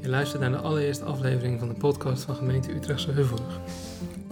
[0.00, 3.60] Je luistert naar de allereerste aflevering van de podcast van gemeente Utrechtse Heuvelrug.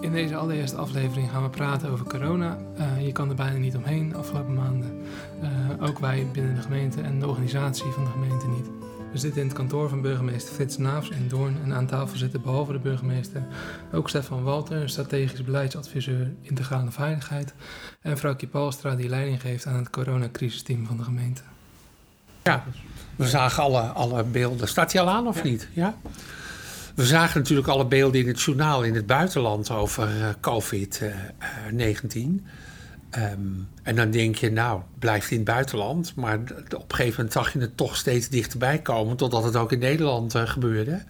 [0.00, 2.58] In deze allereerste aflevering gaan we praten over corona.
[2.78, 5.02] Uh, je kan er bijna niet omheen afgelopen maanden.
[5.42, 8.70] Uh, ook wij binnen de gemeente en de organisatie van de gemeente niet.
[9.12, 12.42] We zitten in het kantoor van burgemeester Frits Naafs in Doorn en aan tafel zitten
[12.42, 13.42] behalve de burgemeester
[13.92, 17.54] ook Stefan Walter, strategisch beleidsadviseur integrale veiligheid
[18.00, 21.42] en vrouwtje Palstra die leiding geeft aan het coronacrisisteam van de gemeente.
[22.48, 22.64] Ja,
[23.16, 24.68] we zagen alle, alle beelden.
[24.68, 25.42] Staat hij al aan of ja.
[25.42, 25.68] niet?
[25.72, 25.94] Ja.
[26.94, 32.18] We zagen natuurlijk alle beelden in het journaal in het buitenland over uh, COVID-19.
[33.10, 36.14] Um, en dan denk je, nou, blijft in het buitenland.
[36.14, 39.72] Maar op een gegeven moment zag je het toch steeds dichterbij komen, totdat het ook
[39.72, 41.02] in Nederland uh, gebeurde.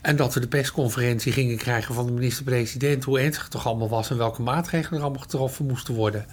[0.00, 3.88] En dat we de persconferentie gingen krijgen van de minister-president, hoe ernstig het toch allemaal
[3.88, 6.26] was en welke maatregelen er allemaal getroffen moesten worden.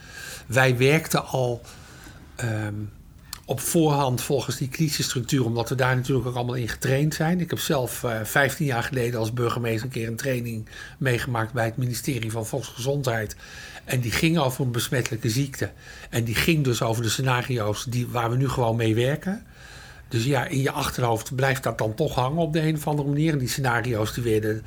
[0.45, 1.61] Wij werkten al
[2.43, 2.89] um,
[3.49, 7.39] op voorhand volgens die crisisstructuur, omdat we daar natuurlijk ook allemaal in getraind zijn.
[7.39, 11.65] Ik heb zelf uh, 15 jaar geleden als burgemeester een keer een training meegemaakt bij
[11.65, 13.35] het ministerie van Volksgezondheid.
[13.83, 15.71] En die ging over een besmettelijke ziekte.
[16.09, 19.43] En die ging dus over de scenario's die, waar we nu gewoon mee werken.
[20.07, 23.07] Dus ja, in je achterhoofd blijft dat dan toch hangen op de een of andere
[23.07, 23.33] manier.
[23.33, 24.63] En die scenario's die werden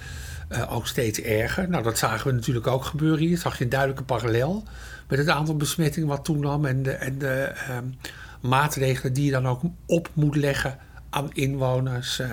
[0.52, 1.68] uh, ook steeds erger.
[1.68, 3.38] Nou, dat zagen we natuurlijk ook gebeuren hier.
[3.38, 4.64] Zag je een duidelijke parallel
[5.08, 6.64] met het aantal besmettingen wat toenam.
[6.64, 7.94] En de, en de um,
[8.42, 10.78] maatregelen die je dan ook op moet leggen
[11.10, 12.20] aan inwoners.
[12.20, 12.30] Uh,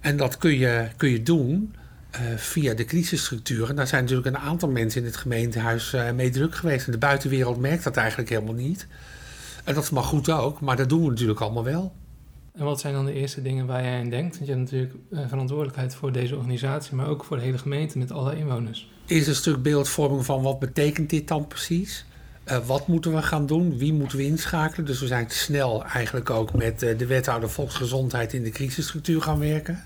[0.00, 1.74] en dat kun je, kun je doen
[2.14, 3.76] uh, via de crisisstructuren.
[3.76, 6.86] Daar zijn natuurlijk een aantal mensen in het gemeentehuis uh, mee druk geweest.
[6.86, 8.86] En de buitenwereld merkt dat eigenlijk helemaal niet.
[9.64, 11.92] En dat is maar goed ook, maar dat doen we natuurlijk allemaal wel.
[12.54, 14.36] En wat zijn dan de eerste dingen waar jij aan denkt?
[14.36, 14.94] Want je hebt natuurlijk
[15.28, 18.90] verantwoordelijkheid voor deze organisatie, maar ook voor de hele gemeente met alle inwoners.
[19.06, 22.04] Is een stuk beeldvorming van wat betekent dit dan precies?
[22.44, 23.78] Uh, wat moeten we gaan doen?
[23.78, 24.86] Wie moeten we inschakelen?
[24.86, 29.38] Dus we zijn snel eigenlijk ook met uh, de wethouder volksgezondheid in de crisisstructuur gaan
[29.38, 29.84] werken.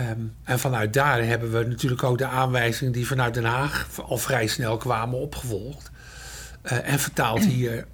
[0.00, 4.18] Um, en vanuit daar hebben we natuurlijk ook de aanwijzingen die vanuit Den Haag al
[4.18, 5.90] vrij snel kwamen opgevolgd.
[6.64, 7.86] Uh, en vertaald hier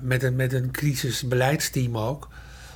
[0.00, 2.28] met, een, met een crisisbeleidsteam ook.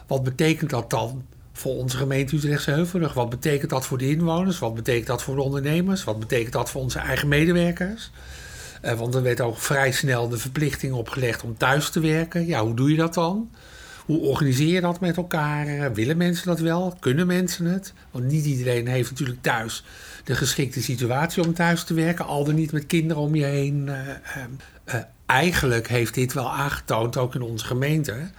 [0.07, 3.15] Wat betekent dat dan voor onze gemeente Utrechtse Heuvelrug?
[3.15, 4.59] Wat betekent dat voor de inwoners?
[4.59, 6.05] Wat betekent dat voor de ondernemers?
[6.05, 8.11] Wat betekent dat voor onze eigen medewerkers?
[8.85, 12.47] Uh, want er werd ook vrij snel de verplichting opgelegd om thuis te werken.
[12.47, 13.51] Ja, hoe doe je dat dan?
[14.07, 15.93] Hoe organiseer je dat met elkaar?
[15.93, 16.97] Willen mensen dat wel?
[17.01, 17.93] Kunnen mensen het?
[18.11, 19.85] Want niet iedereen heeft natuurlijk thuis
[20.25, 23.89] de geschikte situatie om thuis te werken, al dan niet met kinderen om je heen.
[23.89, 24.95] Uh,
[25.27, 28.31] eigenlijk heeft dit wel aangetoond, ook in onze gemeente,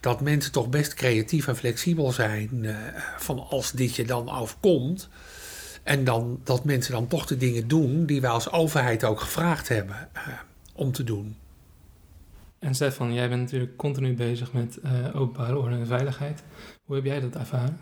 [0.00, 2.76] dat mensen toch best creatief en flexibel zijn
[3.18, 5.08] van als dit je dan overkomt.
[5.90, 9.68] En dan, dat mensen dan toch de dingen doen die wij als overheid ook gevraagd
[9.68, 10.08] hebben
[10.72, 11.36] om te doen.
[12.58, 16.42] En Stefan, jij bent natuurlijk continu bezig met uh, openbare orde en veiligheid.
[16.84, 17.80] Hoe heb jij dat ervaren?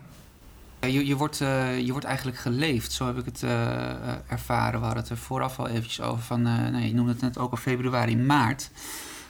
[0.81, 4.79] Je, je, wordt, uh, je wordt eigenlijk geleefd, zo heb ik het uh, ervaren.
[4.79, 7.51] We hadden het er vooraf al eventjes over van, nee, je noemde het net ook
[7.51, 8.69] al februari, maart.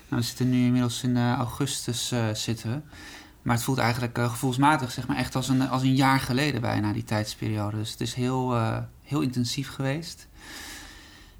[0.10, 2.84] Nou, we zitten nu inmiddels in augustus zitten
[3.50, 6.94] Maar het voelt eigenlijk gevoelsmatig zeg maar, echt als een, als een jaar geleden bijna,
[6.94, 7.78] die tijdsperiode.
[7.78, 8.58] Dus het is heel,
[9.04, 10.28] heel intensief geweest.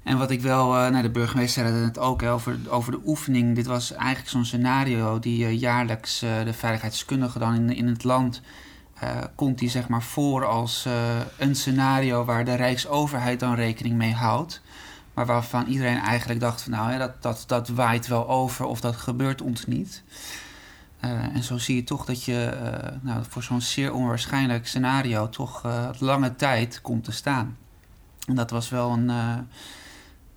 [0.02, 3.54] En wat ik wel, uh, de burgemeester zei het ook hè, over, over de oefening.
[3.54, 8.40] Dit was eigenlijk zo'n scenario die jaarlijks de veiligheidskundige dan in, in het land
[9.34, 10.86] komt die zeg maar voor als
[11.36, 14.60] een scenario waar de Rijksoverheid dan rekening mee houdt.
[15.14, 18.80] Maar waarvan iedereen eigenlijk dacht van nou ja, dat, dat, dat waait wel over of
[18.80, 20.02] dat gebeurt ons niet.
[21.00, 22.58] En zo zie je toch dat je
[23.02, 25.62] nou, voor zo'n zeer onwaarschijnlijk scenario toch
[25.98, 27.56] lange tijd komt te staan.
[28.26, 29.06] En dat was wel een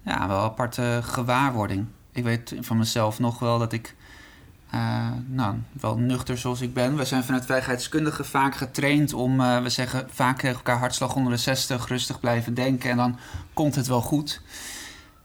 [0.05, 1.85] ja, wel aparte gewaarwording.
[2.11, 3.95] Ik weet van mezelf nog wel dat ik,
[5.27, 6.95] nou, wel nuchter zoals ik ben.
[6.95, 11.37] We zijn vanuit veiligheidskundigen vaak getraind om, we zeggen vaak tegen elkaar hartslag onder de
[11.37, 13.17] 60, rustig blijven denken en dan
[13.53, 14.41] komt het wel goed.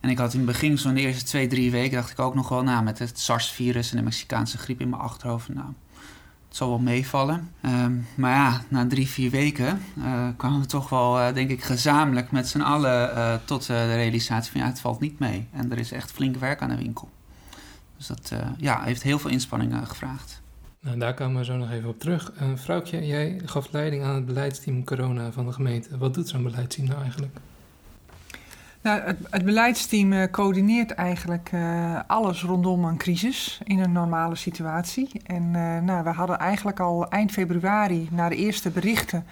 [0.01, 2.49] En ik had in het begin, zo'n eerste twee, drie weken, dacht ik ook nog
[2.49, 5.67] wel, nou, met het SARS-virus en de Mexicaanse griep in mijn achterhoofd, nou,
[6.49, 7.53] het zal wel meevallen.
[7.63, 11.63] Um, maar ja, na drie, vier weken uh, kwamen we toch wel, uh, denk ik,
[11.63, 15.47] gezamenlijk met z'n allen uh, tot de realisatie van ja, het valt niet mee.
[15.53, 17.09] En er is echt flink werk aan de winkel.
[17.97, 20.43] Dus dat ja, heeft heel veel inspanningen gevraagd.
[20.81, 22.33] Nou, daar komen we zo nog even op terug.
[22.55, 25.99] vrouwtje, jij gaf leiding aan het beleidsteam corona van de gemeente.
[25.99, 27.37] Wat doet zo'n beleidsteam nou eigenlijk?
[28.89, 35.11] Nou, het, beleidsteam uh, coördineert eigenlijk uh, alles rondom een crisis in een normale situatie.
[35.27, 39.27] En uh, nou, we hadden eigenlijk al eind februari, na de eerste berichten,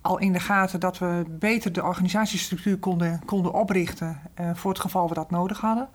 [0.00, 4.20] al in de gaten dat we beter de organisatiestructuur konden, konden oprichten
[4.54, 5.88] voor het geval we dat nodig hadden.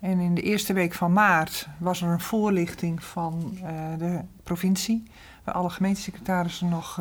[0.00, 3.58] En in de eerste week van maart was er een voorlichting van
[3.98, 5.02] de provincie,
[5.44, 7.00] waar alle gemeentesecretarissen nog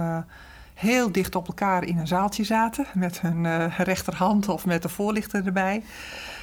[0.78, 4.90] heel dicht op elkaar in een zaaltje zaten, met hun uh, rechterhand of met de
[4.90, 5.84] voorlichter erbij.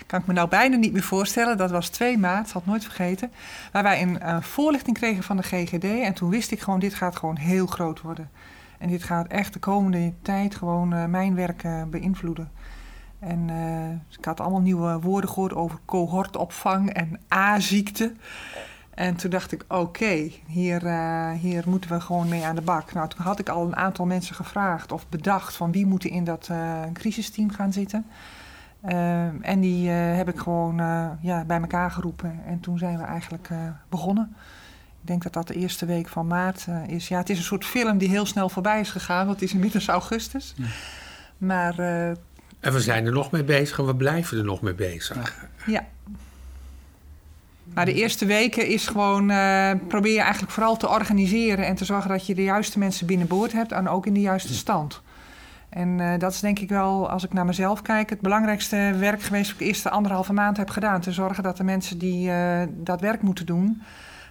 [0.07, 1.57] Kan ik me nou bijna niet meer voorstellen.
[1.57, 3.33] Dat was 2 maart, had nooit vergeten.
[3.73, 5.85] Waar wij een voorlichting kregen van de GGD.
[5.85, 8.31] En toen wist ik gewoon, dit gaat gewoon heel groot worden.
[8.79, 12.51] En dit gaat echt de komende tijd gewoon mijn werk beïnvloeden.
[13.19, 13.51] En
[14.19, 18.13] ik had allemaal nieuwe woorden gehoord over cohortopvang en A-ziekte.
[18.95, 22.93] En toen dacht ik, oké, hier, uh, hier moeten we gewoon mee aan de bak.
[22.93, 26.25] Nou, toen had ik al een aantal mensen gevraagd of bedacht van wie moeten in
[26.25, 28.07] dat uh, crisisteam gaan zitten.
[29.41, 30.77] en die heb ik gewoon
[31.21, 32.41] ja, bij elkaar geroepen.
[32.47, 33.49] En toen zijn we eigenlijk
[33.89, 34.37] begonnen.
[35.01, 37.09] Ik denk dat dat de eerste week van maart is.
[37.09, 39.55] Ja, het is een soort film die heel snel voorbij is gegaan, want het is
[39.55, 40.55] inmiddels augustus.
[40.57, 40.67] Ja.
[41.39, 41.79] Maar
[42.65, 45.47] en we zijn er nog mee bezig en we blijven er nog mee bezig.
[45.67, 45.87] Ja.
[47.75, 51.85] Maar de eerste weken is gewoon, uh, probeer je eigenlijk vooral te organiseren en te
[51.85, 55.03] zorgen dat je de juiste mensen binnenboord hebt en ook in de juiste stand.
[55.69, 59.23] En uh, dat is denk ik wel, als ik naar mezelf kijk, het belangrijkste werk
[59.23, 61.01] geweest wat ik de eerste anderhalve maand heb gedaan.
[61.01, 63.83] Te zorgen dat de mensen die uh, dat werk moeten doen,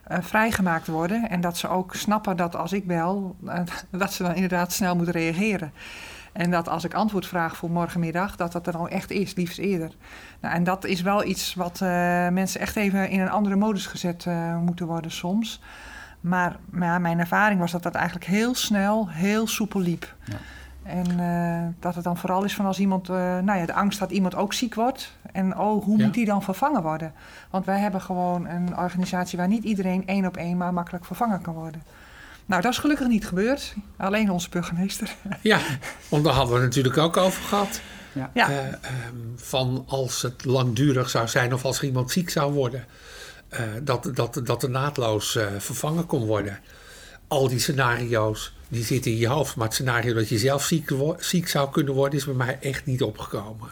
[0.07, 1.29] vrijgemaakt worden.
[1.29, 3.35] En dat ze ook snappen dat als ik bel,
[3.91, 5.71] dat ze dan inderdaad snel moeten reageren.
[6.33, 9.57] En dat als ik antwoord vraag voor morgenmiddag, dat dat er al echt is, liefst
[9.57, 9.91] eerder.
[10.39, 11.89] Nou, en dat is wel iets wat uh,
[12.29, 15.61] mensen echt even in een andere modus gezet uh, moeten worden soms.
[16.21, 20.15] Maar, maar mijn ervaring was dat dat eigenlijk heel snel, heel soepel liep.
[20.23, 20.35] Ja.
[20.83, 24.11] En uh, dat het dan vooral is van als iemand, nou ja, de angst dat
[24.11, 25.17] iemand ook ziek wordt.
[25.31, 26.05] En oh, hoe ja.
[26.05, 27.13] moet die dan vervangen worden?
[27.49, 31.41] Want wij hebben gewoon een organisatie waar niet iedereen één op één maar makkelijk vervangen
[31.41, 31.81] kan worden.
[32.53, 33.73] Nou, dat is gelukkig niet gebeurd.
[33.97, 35.15] Alleen onze burgemeester.
[35.41, 35.59] Ja,
[36.09, 37.81] want daar hadden we natuurlijk ook over gehad.
[38.11, 38.31] Ja.
[38.33, 38.49] ja.
[38.49, 38.57] Uh,
[39.35, 42.85] van als het langdurig zou zijn of als er iemand ziek zou worden,
[43.53, 46.59] uh, dat, dat, dat er naadloos uh, vervangen kon worden.
[47.27, 50.91] Al die scenario's die zitten in je hoofd, maar het scenario dat je zelf ziek,
[51.17, 53.69] ziek zou kunnen worden, is bij mij echt niet opgekomen.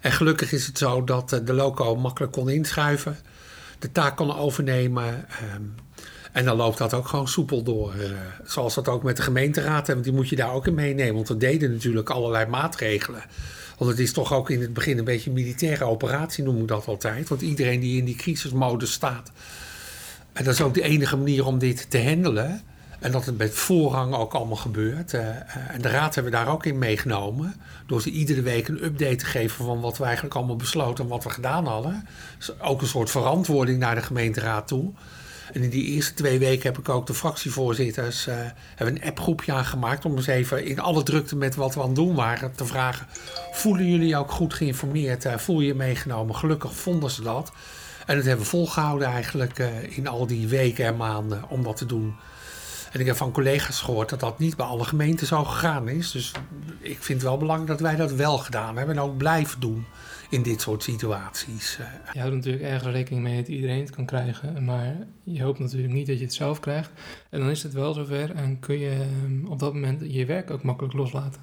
[0.00, 3.18] en gelukkig is het zo dat de loco makkelijk kon inschuiven,
[3.78, 5.28] de taak kon overnemen.
[5.28, 5.62] Ehm,
[6.36, 7.94] en dan loopt dat ook gewoon soepel door.
[7.94, 8.10] Uh,
[8.44, 9.86] zoals dat ook met de gemeenteraad.
[9.86, 11.14] Want die moet je daar ook in meenemen.
[11.14, 13.22] Want we deden natuurlijk allerlei maatregelen.
[13.78, 16.68] Want het is toch ook in het begin een beetje een militaire operatie, noem ik
[16.68, 17.28] dat altijd.
[17.28, 19.30] Want iedereen die in die crisismodus staat.
[20.32, 22.62] En dat is ook de enige manier om dit te handelen.
[22.98, 25.12] En dat het met voorrang ook allemaal gebeurt.
[25.12, 25.20] Uh,
[25.74, 27.54] en de raad hebben we daar ook in meegenomen.
[27.86, 31.10] Door ze iedere week een update te geven van wat we eigenlijk allemaal besloten en
[31.10, 32.06] wat we gedaan hadden.
[32.38, 34.92] Dus ook een soort verantwoording naar de gemeenteraad toe.
[35.52, 38.34] En in die eerste twee weken heb ik ook de fractievoorzitters uh,
[38.74, 41.96] hebben een appgroepje aangemaakt om eens even in alle drukte met wat we aan het
[41.96, 43.06] doen waren te vragen:
[43.52, 45.24] voelen jullie ook goed geïnformeerd?
[45.24, 46.34] Uh, voel je je meegenomen?
[46.34, 47.52] Gelukkig vonden ze dat.
[48.06, 51.76] En dat hebben we volgehouden eigenlijk uh, in al die weken en maanden om dat
[51.76, 52.16] te doen.
[52.92, 56.10] En ik heb van collega's gehoord dat dat niet bij alle gemeenten zo gegaan is.
[56.10, 56.32] Dus
[56.80, 59.86] ik vind het wel belangrijk dat wij dat wel gedaan hebben en ook blijven doen
[60.30, 61.78] in dit soort situaties.
[61.80, 61.86] Eh.
[62.12, 65.92] Je houdt natuurlijk erg rekening mee dat iedereen het kan krijgen, maar je hoopt natuurlijk
[65.92, 66.90] niet dat je het zelf krijgt.
[67.30, 70.50] En dan is het wel zover en kun je ehm, op dat moment je werk
[70.50, 71.40] ook makkelijk loslaten.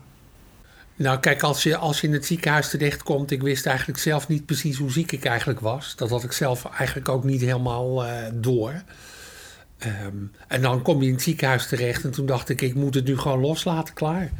[0.95, 4.45] Nou, kijk, als je, als je in het ziekenhuis terechtkomt, ik wist eigenlijk zelf niet
[4.45, 5.95] precies hoe ziek ik eigenlijk was.
[5.95, 8.83] Dat had ik zelf eigenlijk ook niet helemaal uh, door.
[10.05, 12.93] Um, en dan kom je in het ziekenhuis terecht en toen dacht ik, ik moet
[12.93, 14.31] het nu gewoon loslaten, klaar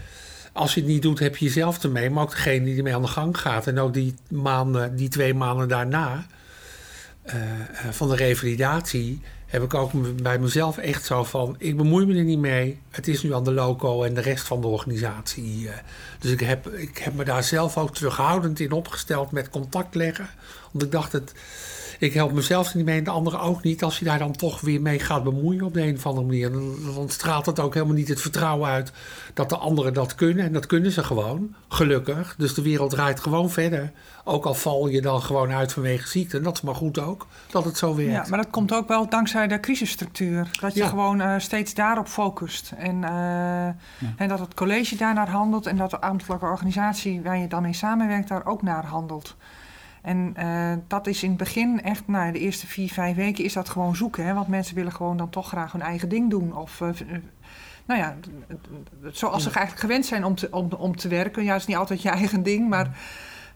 [0.54, 3.02] als je het niet doet, heb je jezelf ermee, maar ook degene die ermee aan
[3.02, 3.68] de gang gaat.
[3.68, 6.26] En ook die maanden, die twee maanden daarna
[7.26, 7.34] uh,
[7.92, 12.24] van de revalidatie, heb ik ook bij mezelf echt zo van: ik bemoei me er
[12.24, 12.80] niet mee.
[12.90, 15.62] Het is nu aan de loco en de rest van de organisatie.
[15.62, 15.72] Uh,
[16.20, 20.30] dus ik heb, ik heb me daar zelf ook terughoudend in opgesteld met contact leggen.
[20.72, 21.34] Want ik dacht, het
[22.04, 23.84] ik help mezelf niet mee en de anderen ook niet.
[23.84, 26.52] Als je daar dan toch weer mee gaat bemoeien op de een of andere manier.
[26.52, 28.92] Dan, dan straalt het ook helemaal niet het vertrouwen uit
[29.34, 30.46] dat de anderen dat kunnen.
[30.46, 32.36] En dat kunnen ze gewoon, gelukkig.
[32.38, 33.92] Dus de wereld draait gewoon verder.
[34.24, 36.38] Ook al val je dan gewoon uit vanwege ziekte.
[36.38, 38.12] En dat is maar goed ook, dat het zo werkt.
[38.12, 40.50] Ja, maar dat komt ook wel dankzij de crisisstructuur.
[40.60, 42.74] Dat je gewoon uh, steeds daarop focust.
[42.78, 43.76] En, uh, ja.
[44.18, 45.66] en dat het college daarnaar handelt.
[45.66, 49.36] En dat de ambtelijke organisatie waar je dan mee samenwerkt daar ook naar handelt.
[50.04, 53.54] En uh, dat is in het begin echt, nou, de eerste vier, vijf weken is
[53.54, 54.26] dat gewoon zoeken.
[54.26, 54.34] Hè?
[54.34, 56.56] Want mensen willen gewoon dan toch graag hun eigen ding doen.
[56.56, 56.90] Of, uh,
[57.86, 58.16] nou ja,
[59.12, 61.44] zoals ze eigenlijk gewend zijn om te, om, om te werken.
[61.44, 62.98] Ja, het is niet altijd je eigen ding, maar...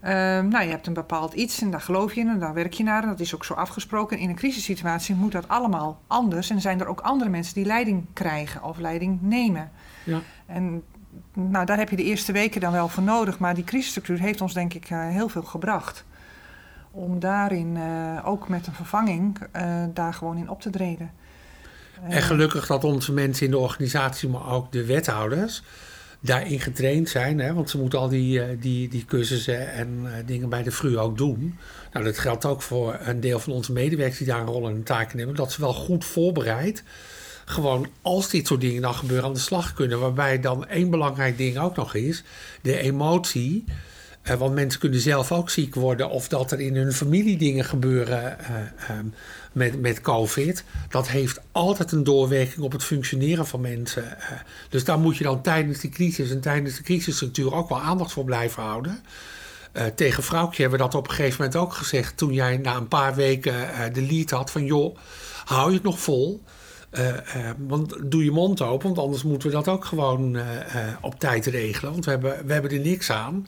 [0.04, 0.12] Uh,
[0.42, 2.84] nou, je hebt een bepaald iets en daar geloof je in en daar werk je
[2.84, 3.04] naar.
[3.04, 4.18] En dat is ook zo afgesproken.
[4.18, 6.50] In een crisissituatie moet dat allemaal anders.
[6.50, 9.72] En zijn er ook andere mensen die leiding krijgen of leiding nemen.
[10.04, 10.22] Ja.
[10.46, 10.84] En
[11.34, 13.40] nou, daar heb je de eerste weken dan wel voor nodig.
[13.40, 16.06] Maar die crisisstructuur heeft ons denk ik heel veel gebracht
[16.98, 17.78] om daarin
[18.26, 19.38] ook met een vervanging
[19.94, 21.12] daar gewoon in op te treden.
[22.10, 25.64] En gelukkig dat onze mensen in de organisatie, maar ook de wethouders,
[26.20, 27.40] daarin getraind zijn.
[27.40, 27.54] Hè?
[27.54, 31.58] Want ze moeten al die, die, die cursussen en dingen bij de FRU ook doen.
[31.94, 34.76] Nou, dat geldt ook voor een deel van onze medewerkers die daar een rol en
[34.76, 35.36] een taak in hebben.
[35.36, 36.84] Dat ze wel goed voorbereid,
[37.46, 40.00] gewoon als dit soort dingen dan gebeuren, aan de slag kunnen.
[40.00, 42.24] Waarbij dan één belangrijk ding ook nog is,
[42.62, 43.64] de emotie.
[44.28, 47.66] Uh, want mensen kunnen zelf ook ziek worden of dat er in hun familie dingen
[47.66, 48.38] gebeuren.
[48.92, 49.14] Um,
[49.52, 54.20] met, met COVID, dat heeft altijd een doorwerking op het functioneren van mensen.
[54.20, 54.32] Eh,
[54.70, 58.12] dus daar moet je dan tijdens die crisis en tijdens de crisisstructuur ook wel aandacht
[58.12, 59.00] voor blijven houden.
[59.96, 62.18] Tegen Vrouwtje hebben we dat op een gegeven moment ook gezegd.
[62.18, 63.54] Toen jij na een paar weken
[63.94, 64.98] de lead had van joh,
[65.46, 66.44] hou je het nog vol?
[67.58, 70.38] Want doe je mond open, want anders moeten we dat ook gewoon
[71.02, 71.92] op tijd regelen.
[71.92, 73.48] Want we hebben, we hebben er niks aan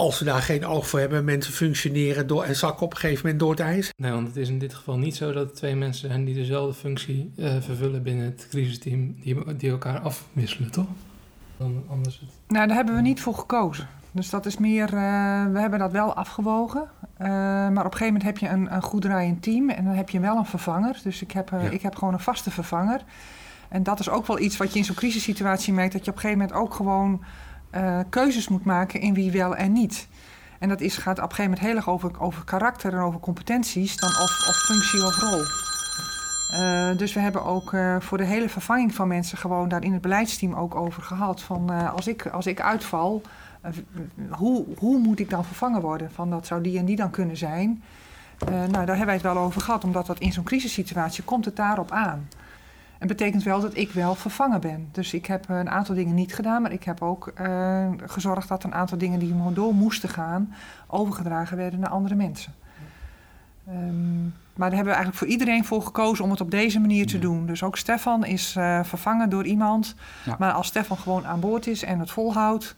[0.00, 3.22] als we daar geen oog voor hebben, mensen functioneren door, en zakken op een gegeven
[3.22, 3.92] moment door het ijs.
[3.96, 6.74] Nee, want het is in dit geval niet zo dat twee mensen zijn die dezelfde
[6.74, 10.86] functie uh, vervullen binnen het crisisteam, die, die elkaar afwisselen, toch?
[11.56, 12.28] Dan anders het...
[12.48, 13.88] Nou, daar hebben we niet voor gekozen.
[14.12, 16.88] Dus dat is meer, uh, we hebben dat wel afgewogen.
[17.20, 19.94] Uh, maar op een gegeven moment heb je een, een goed draaiend team en dan
[19.94, 21.00] heb je wel een vervanger.
[21.02, 21.58] Dus ik heb, ja.
[21.58, 23.00] ik heb gewoon een vaste vervanger.
[23.68, 26.16] En dat is ook wel iets wat je in zo'n crisissituatie merkt, dat je op
[26.16, 27.24] een gegeven moment ook gewoon
[27.74, 30.08] uh, keuzes moet maken in wie wel en niet.
[30.58, 33.20] En dat is, gaat op een gegeven moment heel erg over, over karakter en over
[33.20, 35.42] competenties dan of, of functie of rol.
[36.52, 39.92] Uh, dus we hebben ook uh, voor de hele vervanging van mensen gewoon daar in
[39.92, 41.42] het beleidsteam ook over gehad.
[41.42, 43.22] Van als, ik, als ik uitval,
[44.30, 46.10] hoe, hoe moet ik dan vervangen worden?
[46.10, 47.82] Van dat zou die en die dan kunnen zijn.
[48.48, 51.56] nou, daar hebben wij het wel over gehad, omdat dat in zo'n crisissituatie komt het
[51.56, 52.28] daarop aan.
[53.00, 54.88] En betekent wel dat ik wel vervangen ben.
[54.92, 58.64] Dus ik heb een aantal dingen niet gedaan, maar ik heb ook uh, gezorgd dat
[58.64, 60.54] een aantal dingen die door moesten gaan,
[60.86, 62.54] overgedragen werden naar andere mensen.
[63.68, 67.06] Um, maar daar hebben we eigenlijk voor iedereen voor gekozen om het op deze manier
[67.06, 67.20] te ja.
[67.20, 67.46] doen.
[67.46, 69.94] Dus ook Stefan is uh, vervangen door iemand.
[70.24, 70.36] Ja.
[70.38, 72.76] Maar als Stefan gewoon aan boord is en het volhoudt,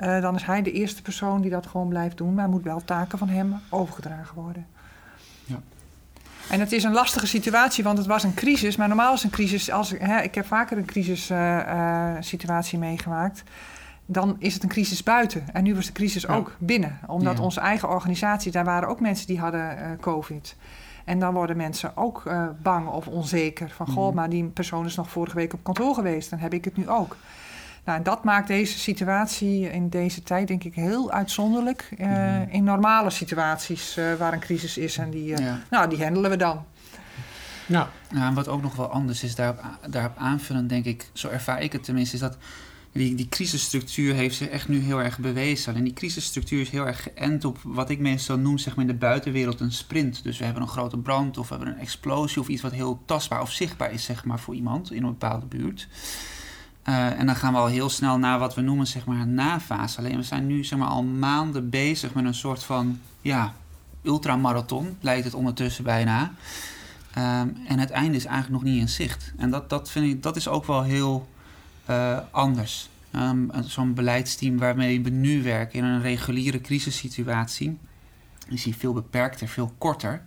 [0.00, 2.34] uh, dan is hij de eerste persoon die dat gewoon blijft doen.
[2.34, 4.66] Maar moet wel taken van hem overgedragen worden.
[6.50, 8.76] En het is een lastige situatie, want het was een crisis.
[8.76, 13.42] Maar normaal is een crisis, als, hè, ik heb vaker een crisissituatie uh, uh, meegemaakt.
[14.06, 15.44] Dan is het een crisis buiten.
[15.52, 16.34] En nu was de crisis ja.
[16.34, 16.98] ook binnen.
[17.06, 17.42] Omdat ja.
[17.42, 20.56] onze eigen organisatie, daar waren ook mensen die hadden uh, COVID.
[21.04, 22.22] En dan worden mensen ook
[22.62, 23.70] bang of onzeker.
[23.76, 24.14] Van goh, mm.
[24.14, 26.30] maar die persoon is nog vorige week op kantoor geweest.
[26.30, 27.16] Dan heb ik het nu ook.
[27.84, 31.88] Nou, en dat maakt deze situatie in deze tijd, denk ik, heel uitzonderlijk.
[31.98, 32.46] Uh, mm.
[32.48, 34.98] In normale situaties uh, waar een crisis is.
[34.98, 35.60] En die, uh, ja.
[35.70, 36.64] nou, die handelen we dan.
[37.66, 37.86] Nou.
[38.12, 41.62] Ja, en wat ook nog wel anders is, daarop, daarop aanvullend, denk ik, zo ervaar
[41.62, 42.36] ik het tenminste, is dat
[42.92, 45.74] die, die crisisstructuur heeft zich echt nu heel erg bewezen.
[45.74, 48.90] En die crisisstructuur is heel erg geënt op wat ik meestal noem zeg maar in
[48.90, 50.22] de buitenwereld een sprint.
[50.22, 53.02] Dus we hebben een grote brand of we hebben een explosie of iets wat heel
[53.04, 55.88] tastbaar of zichtbaar is zeg maar, voor iemand in een bepaalde buurt.
[56.90, 59.34] Uh, en dan gaan we al heel snel naar wat we noemen zeg maar een
[59.34, 59.98] nafase.
[59.98, 63.54] Alleen we zijn nu zeg maar al maanden bezig met een soort van ja,
[64.02, 66.32] ultramarathon, lijkt het ondertussen bijna.
[67.18, 69.32] Um, en het einde is eigenlijk nog niet in zicht.
[69.36, 71.28] En dat, dat vind ik, dat is ook wel heel
[71.90, 72.88] uh, anders.
[73.14, 77.78] Um, Zo'n beleidsteam waarmee we nu werken in een reguliere crisissituatie,
[78.48, 80.22] is die veel beperkter, veel korter.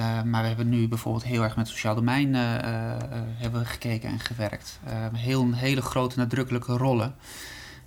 [0.00, 2.96] Uh, maar we hebben nu bijvoorbeeld heel erg met sociaal domein uh, uh,
[3.36, 4.80] hebben gekeken en gewerkt.
[5.12, 7.14] heel, hele grote nadrukkelijke rollen.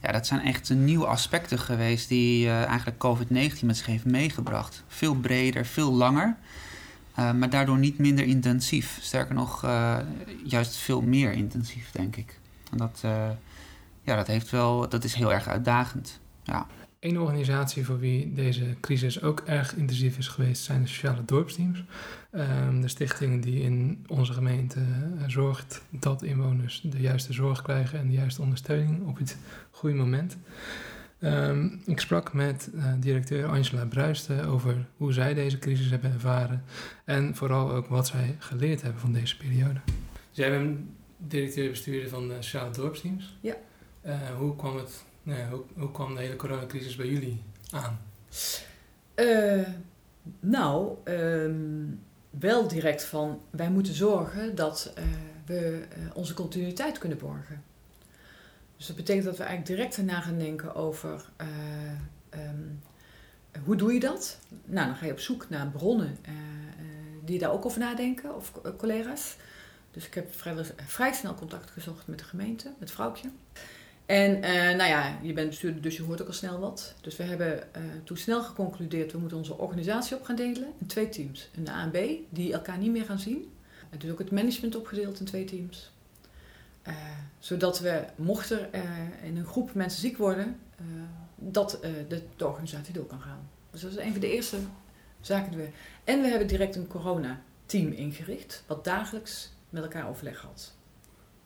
[0.02, 4.84] Ja, dat zijn echt nieuwe aspecten geweest die eigenlijk COVID-19 met zich heeft meegebracht.
[4.88, 6.36] Veel breder, veel langer,
[7.16, 8.98] maar daardoor niet minder intensief.
[9.02, 9.62] Sterker nog,
[10.44, 12.40] juist veel meer intensief, denk ik.
[12.72, 13.02] En dat,
[14.02, 16.20] ja, dat, heeft wel, dat is heel erg uitdagend.
[16.44, 16.68] Ja.
[17.04, 21.84] Een organisatie voor wie deze crisis ook erg intensief is geweest zijn de sociale dorpsteams.
[22.32, 28.00] Um, de stichting die in onze gemeente uh, zorgt dat inwoners de juiste zorg krijgen
[28.00, 29.38] en de juiste ondersteuning op het
[29.72, 30.38] goede moment.
[31.20, 36.64] Um, ik sprak met uh, directeur Angela Bruisten over hoe zij deze crisis hebben ervaren
[37.06, 39.80] en vooral ook wat zij geleerd hebben van deze periode.
[40.32, 40.80] Zij bent
[41.18, 43.38] directeur-bestuurder van de sociale dorpsteams.
[43.42, 43.56] Ja.
[44.06, 45.44] Uh, hoe kwam het Nee,
[45.76, 48.00] hoe, kwam de hele coronacrisis bij jullie aan?
[49.16, 49.68] Uh,
[50.40, 55.04] nou, um, wel direct van wij moeten zorgen dat uh,
[55.46, 57.64] we uh, onze continuïteit kunnen borgen.
[58.78, 61.30] Dus dat betekent dat we eigenlijk direct erna gaan denken over
[62.32, 62.82] um,
[63.64, 64.40] hoe doe je dat?
[64.66, 66.18] Nou, dan ga je op zoek naar bronnen
[67.26, 69.36] die daar ook over nadenken, of collega's.
[69.92, 73.30] Dus ik heb vrij, vrij snel contact gezocht met de gemeente, met Vrouwtje.
[74.06, 76.96] En eh, nou ja, je bent bestuurder, dus je hoort ook al snel wat.
[77.02, 80.86] Dus we hebben eh, toen snel geconcludeerd, we moeten onze organisatie op gaan delen in
[80.88, 81.50] twee teams.
[81.56, 83.52] Een A en B, die elkaar niet meer gaan zien.
[83.90, 85.92] En dus ook het management opgedeeld in twee teams.
[86.82, 86.94] Eh,
[87.40, 90.60] zodat we, mochten er in een groep mensen ziek worden,
[91.36, 93.50] dat de, de organisatie door kan gaan.
[93.72, 94.58] Dus dat is een van de eerste
[95.22, 95.70] zaken die we...
[96.04, 100.74] En we hebben direct een corona-team ingericht, wat dagelijks met elkaar overleg had.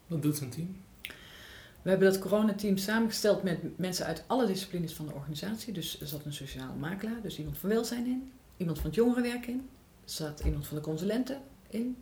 [0.07, 0.77] Wat doet zo'n team?
[1.81, 5.73] We hebben dat coronateam samengesteld met mensen uit alle disciplines van de organisatie.
[5.73, 8.31] Dus er zat een sociaal makelaar, dus iemand van welzijn in.
[8.57, 9.69] Iemand van het jongerenwerk in.
[10.03, 11.97] Er zat iemand van de consulenten in.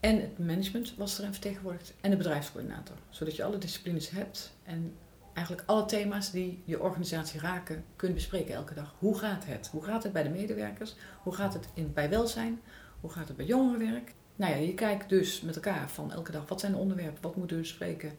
[0.00, 1.94] En het management was erin vertegenwoordigd.
[2.00, 2.96] En de bedrijfscoördinator.
[3.08, 4.52] Zodat je alle disciplines hebt.
[4.64, 4.94] En
[5.32, 8.94] eigenlijk alle thema's die je organisatie raken, kunt bespreken elke dag.
[8.98, 9.68] Hoe gaat het?
[9.72, 10.94] Hoe gaat het bij de medewerkers?
[11.22, 12.60] Hoe gaat het in, bij welzijn?
[13.00, 14.14] Hoe gaat het bij jongerenwerk?
[14.36, 16.48] Nou ja, je kijkt dus met elkaar van elke dag.
[16.48, 17.22] Wat zijn de onderwerpen?
[17.22, 18.18] Wat moeten we bespreken?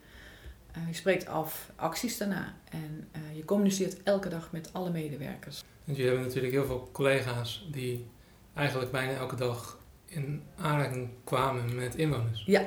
[0.78, 5.64] Uh, je spreekt af acties daarna en uh, je communiceert elke dag met alle medewerkers.
[5.84, 8.08] Want jullie hebben natuurlijk heel veel collega's die
[8.54, 12.44] eigenlijk bijna elke dag in aanraking kwamen met inwoners.
[12.46, 12.62] Ja,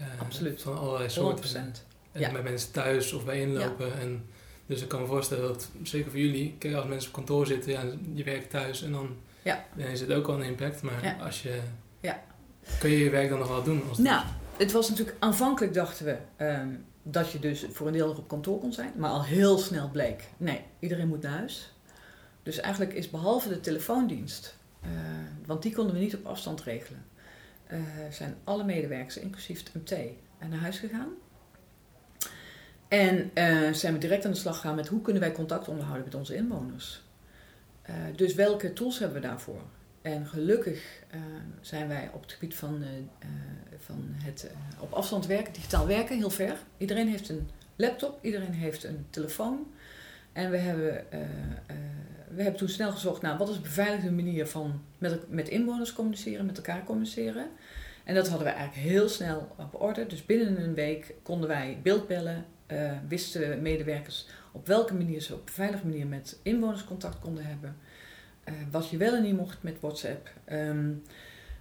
[0.00, 0.62] uh, absoluut.
[0.62, 1.72] Van allerlei soorten.
[1.74, 1.86] 100%.
[2.12, 2.32] En Ja.
[2.32, 3.86] bij mensen thuis of bij inlopen.
[3.86, 3.92] Ja.
[3.94, 4.26] En
[4.66, 7.72] dus ik kan me voorstellen dat, zeker voor jullie, kijk als mensen op kantoor zitten,
[7.72, 9.64] ja, je werkt thuis en dan, Ja.
[9.76, 10.82] dan is het ook al een impact.
[10.82, 11.16] Maar Ja.
[11.24, 11.60] als je,
[12.00, 12.22] Ja.
[12.78, 13.82] kun je je werk dan nog wel doen?
[13.88, 14.24] Als Nou,
[14.56, 16.68] het was natuurlijk aanvankelijk dachten we ehm,
[17.02, 19.90] dat je dus voor een deel nog op kantoor kon zijn, maar al heel snel
[19.90, 21.72] bleek, nee, iedereen moet naar huis.
[22.42, 24.90] Dus eigenlijk is behalve de telefoondienst, eh,
[25.46, 27.04] want die konden we niet op afstand regelen,
[27.66, 27.80] eh,
[28.10, 31.08] zijn alle medewerkers, inclusief het MT, eh, naar huis gegaan.
[32.88, 33.30] En
[33.74, 36.34] zijn we direct aan de slag gegaan met hoe kunnen wij contact onderhouden met onze
[36.34, 37.02] inwoners.
[38.16, 39.60] Dus welke tools hebben we daarvoor?
[40.02, 41.20] En gelukkig eh,
[41.60, 43.28] zijn wij op het gebied van, eh, eh,
[43.78, 46.56] van het op afstand werken, digitaal werken, heel ver.
[46.76, 49.66] Iedereen heeft een laptop, iedereen heeft een telefoon.
[50.32, 51.04] En we hebben,
[52.34, 55.92] we hebben toen snel gezocht naar wat is een beveiligde manier van met, met inwoners
[55.92, 57.46] communiceren, met elkaar communiceren.
[58.04, 60.06] En dat hadden we eigenlijk heel snel op orde.
[60.06, 62.44] Dus binnen een week konden wij beeldbellen,
[63.08, 67.76] wisten medewerkers op welke manier ze op een veilige manier met inwoners contact konden hebben.
[68.44, 70.30] Eh, wat je wel en niet mocht met WhatsApp.
[70.44, 70.90] Ehm,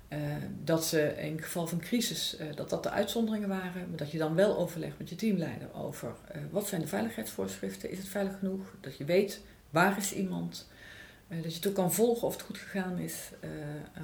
[0.07, 0.19] eh,
[0.63, 3.89] dat ze in geval van crisis, eh, dat dat de uitzonderingen waren.
[3.89, 6.13] Maar dat je dan wel overlegt met je teamleider over
[6.49, 7.89] wat zijn de veiligheidsvoorschriften.
[7.89, 8.75] Is het veilig genoeg?
[8.79, 10.69] Dat je weet waar is iemand.
[11.41, 13.29] Dat je ook kan volgen of het goed gegaan is.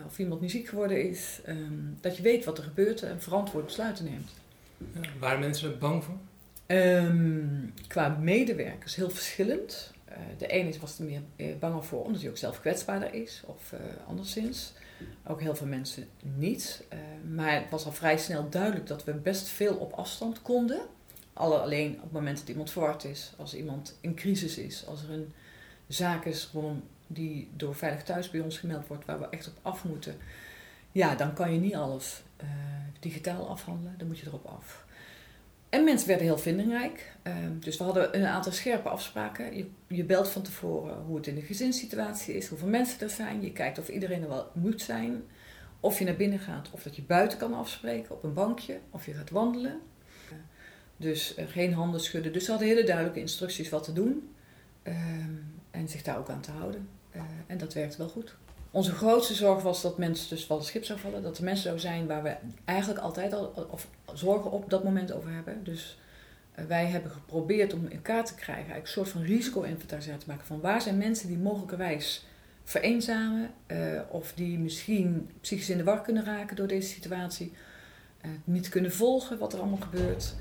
[0.06, 1.40] of iemand niet ziek geworden is.
[1.46, 4.32] Ehm, dat je weet wat er gebeurt en verantwoord besluiten neemt.
[4.94, 6.18] Ja, waren mensen er bang voor?
[6.66, 7.46] Ehm,
[7.88, 9.94] qua medewerkers heel verschillend.
[10.18, 13.42] Eh, de ene was er meer eh, banger voor omdat hij ook zelf kwetsbaarder is
[13.46, 14.74] of eh, anderszins.
[15.28, 16.84] Ook heel veel mensen niet.
[17.34, 20.80] Maar het was al vrij snel duidelijk dat we best veel op afstand konden.
[21.34, 25.04] Alle- Alleen op het moment dat iemand verward is, als iemand in crisis is, als
[25.04, 25.34] er een
[25.88, 26.52] zaak is
[27.08, 30.18] die door Veilig Thuis bij ons gemeld wordt, waar we echt op af moeten.
[30.92, 32.24] Ja, dan kan je niet alles
[33.00, 34.86] digitaal afhandelen, dan moet je erop af.
[35.70, 37.16] En mensen werden heel vindingrijk.
[37.24, 39.58] Ehm, dus we hadden een aantal scherpe afspraken.
[39.58, 43.42] Je, je belt van tevoren hoe het in de gezinssituatie is, hoeveel mensen er zijn.
[43.42, 45.24] Je kijkt of iedereen er wel moet zijn.
[45.80, 49.06] Of je naar binnen gaat, of dat je buiten kan afspreken op een bankje, of
[49.06, 49.80] je gaat wandelen.
[50.98, 52.34] Dus eh, geen handen schudden.
[52.34, 54.36] Dus ze hadden hele duidelijke instructies wat te doen.
[54.84, 55.36] Ehm,
[55.72, 56.90] en zich daar ook aan te houden.
[57.12, 58.36] Eh, en dat werkte wel goed.
[58.72, 61.24] Onze grootste zorg was dat mensen dus wel schip zou vallen.
[61.24, 65.12] Dat er mensen zou zijn waar we eigenlijk altijd al of zorgen op dat moment
[65.12, 65.64] over hebben.
[65.64, 65.98] Dus
[66.52, 70.28] eh, wij hebben geprobeerd om in kaart te krijgen, eigenlijk een soort van risico-inventarisatie te
[70.28, 72.26] maken van waar zijn mensen die mogelijkerwijs
[72.64, 73.78] vereenzamen eh,
[74.10, 77.54] of die misschien psychisch in de war kunnen raken door deze situatie,
[78.22, 80.36] eh, niet kunnen volgen wat er allemaal gebeurt.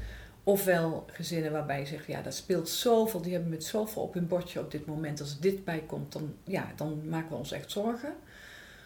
[0.49, 4.27] Ofwel gezinnen waarbij je zegt, ja, dat speelt zoveel, die hebben met zoveel op hun
[4.27, 5.21] bordje op dit moment.
[5.21, 8.15] Als dit bij komt, dan, ja, dan maken we ons echt zorgen.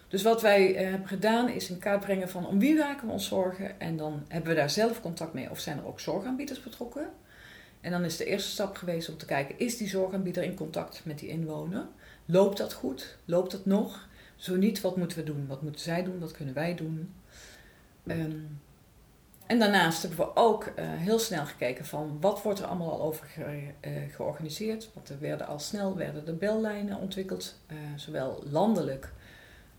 [0.08, 3.12] Dus wat wij eh, hebben gedaan is in kaart brengen van om wie maken we
[3.12, 3.80] ons zorgen.
[3.80, 7.10] En dan hebben we daar zelf contact mee of zijn er ook zorgaanbieders betrokken.
[7.80, 11.00] En dan is de eerste stap geweest om te kijken, is die zorgaanbieder in contact
[11.04, 11.86] met die inwoner?
[12.24, 13.16] Loopt dat goed?
[13.24, 14.08] Loopt dat nog?
[14.36, 15.46] Zo niet, wat moeten we doen?
[15.46, 16.18] Wat moeten zij doen?
[16.18, 17.14] Wat kunnen wij doen?
[18.06, 18.38] Ehm,
[19.50, 23.02] en daarnaast hebben we ook eh, heel snel gekeken van wat wordt er allemaal al
[23.02, 24.90] over ge- eh, georganiseerd.
[24.94, 29.12] Want er werden al snel werden de bellijnen ontwikkeld, eh, zowel landelijk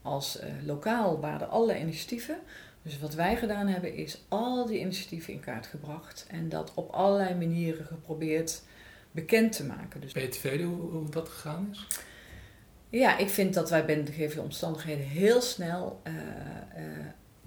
[0.01, 2.37] als lokaal waren er allerlei initiatieven.
[2.81, 6.89] Dus wat wij gedaan hebben is al die initiatieven in kaart gebracht en dat op
[6.91, 8.61] allerlei manieren geprobeerd
[9.11, 10.01] bekend te maken.
[10.01, 11.87] Dus Weet je tevreden hoe, hoe dat gegaan is?
[12.89, 16.13] ja, ik vind dat wij binnen de gegeven omstandigheden heel snel eh,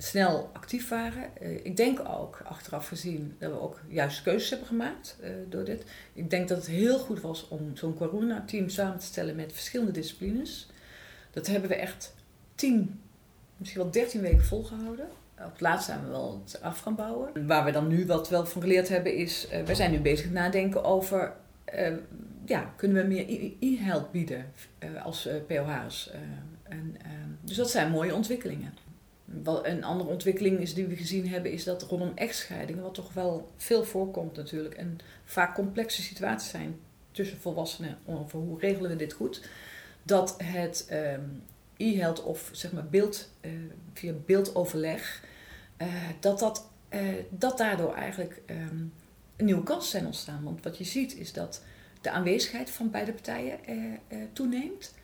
[0.05, 1.31] snel actief waren.
[1.63, 5.17] ik denk ook, achteraf gezien, dat we ook juist keuzes hebben gemaakt
[5.49, 5.85] door dit.
[6.13, 9.93] Ik denk dat het heel goed was om zo'n corona-team samen te stellen met verschillende
[9.93, 10.69] disciplines.
[11.31, 12.15] Dat hebben we echt
[12.55, 13.01] tien,
[13.57, 15.07] misschien wel dertien weken volgehouden.
[15.39, 17.47] Op het laatst zijn we wel het af gaan bouwen.
[17.47, 20.25] Waar we dan nu wat wel van geleerd hebben is, uh, wij zijn nu bezig
[20.25, 21.33] met nadenken over,
[22.45, 24.53] ja, kunnen we meer e-health bieden
[25.03, 26.11] als POH's?
[26.63, 26.97] en,
[27.41, 28.84] dus dat zijn mooie ontwikkelingen.
[29.63, 33.51] Een andere ontwikkeling is die we gezien hebben, is dat rondom echtscheidingen, wat toch wel
[33.57, 39.13] veel voorkomt natuurlijk, en vaak complexe situaties zijn tussen volwassenen over hoe regelen we dit
[39.13, 39.49] goed,
[40.03, 41.43] dat het um,
[41.77, 43.53] e-health of zeg maar beeld, uh,
[43.93, 45.23] via beeldoverleg,
[45.79, 45.89] uh,
[46.21, 48.93] dat, dat, uh, dat daardoor eigenlijk um,
[49.37, 50.43] nieuwe kansen zijn ontstaan.
[50.43, 51.63] Want wat je ziet is dat
[52.01, 53.59] de aanwezigheid van beide partijen
[54.33, 54.95] toeneemt.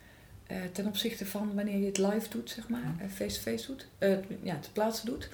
[0.71, 3.87] Ten opzichte van wanneer je het live doet, zeg maar, face-to-face doet,
[4.41, 5.29] ja, te plaatsen doet.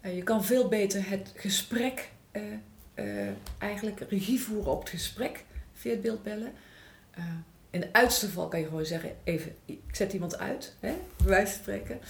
[0.00, 2.10] je kan veel beter het gesprek,
[3.58, 6.52] eigenlijk regie voeren op het gesprek via het beeldbellen.
[7.70, 11.26] In de uiterste geval kan je gewoon zeggen, even, ik zet iemand uit, hè, bij
[11.26, 12.00] wijze van spreken.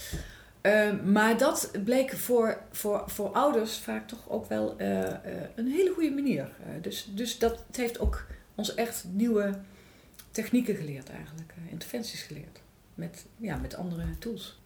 [0.61, 5.09] Ehm, maar dat bleek voor, voor, voor ouders vaak toch ook wel uh, uh,
[5.55, 6.49] een hele goede manier.
[6.81, 9.53] Dus, dus dat het heeft ook ons echt nieuwe
[10.41, 12.61] technieken geleerd eigenlijk, interventies geleerd.
[12.93, 14.59] Met, ja, met andere tools.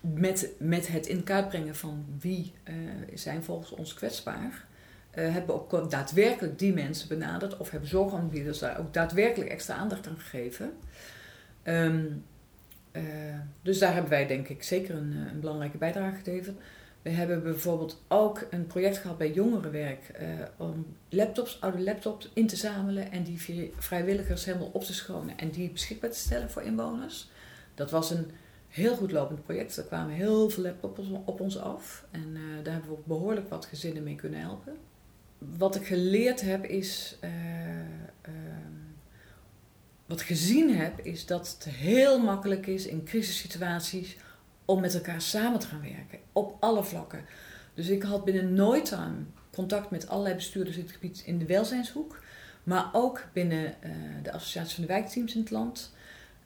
[0.00, 2.52] Met, met het in kaart brengen van wie
[3.14, 4.66] zijn volgens ons kwetsbaar
[5.14, 10.06] uh, hebben ook daadwerkelijk die mensen benaderd of hebben zorgaanbieders daar ook daadwerkelijk extra aandacht
[10.06, 10.72] aan gegeven.
[12.92, 16.58] Uh, dus daar hebben wij denk ik zeker een, eh, een, belangrijke bijdrage gegeven.
[17.02, 22.46] We hebben bijvoorbeeld ook een project gehad bij jongerenwerk uh, om laptops, oude laptops in
[22.46, 26.62] te zamelen en die vrijwilligers helemaal op te schonen en die beschikbaar te stellen voor
[26.62, 27.30] inwoners.
[27.74, 28.30] Dat was een
[28.68, 29.76] heel goed lopend project.
[29.76, 33.66] Er kwamen heel veel laptops op ons af en daar hebben we ook behoorlijk wat
[33.66, 34.76] gezinnen mee kunnen helpen
[35.58, 37.16] wat ik geleerd heb is.
[37.24, 37.30] Uh,
[38.28, 38.34] uh,
[40.06, 44.16] wat gezien heb, is dat het heel makkelijk is in crisissituaties
[44.70, 46.18] om met elkaar samen te gaan werken.
[46.32, 47.24] Op alle vlakken.
[47.74, 49.16] Dus ik had binnen nooit time
[49.52, 52.22] contact met allerlei bestuurders in het gebied in de welzijnshoek.
[52.62, 53.90] Maar ook binnen uh,
[54.22, 55.94] de Associatie van de Wijkteams in het land.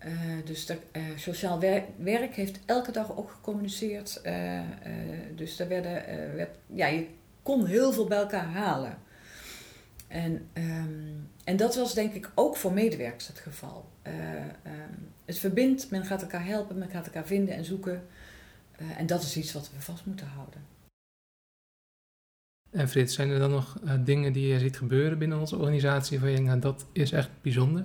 [0.05, 0.11] Uh,
[0.45, 1.61] dus dat, uh, sociaal
[1.97, 4.21] werk, heeft elke dag ook gecommuniceerd.
[5.35, 6.03] dus daar werden,
[6.37, 7.07] werd, ja, je
[7.43, 8.99] kon heel veel bij elkaar halen.
[10.09, 13.89] En, um, en dat was denk ik ook voor medewerkers het geval.
[14.07, 18.07] Uh, um, het verbindt, men gaat elkaar helpen, men gaat elkaar vinden en zoeken.
[18.81, 20.63] Uh, en dat is iets wat we vast moeten houden.
[22.71, 26.21] En Frits, zijn er dan nog uh, dingen die je ziet gebeuren binnen onze organisatie
[26.21, 27.85] waar je denkt, nou, dat is echt bijzonder?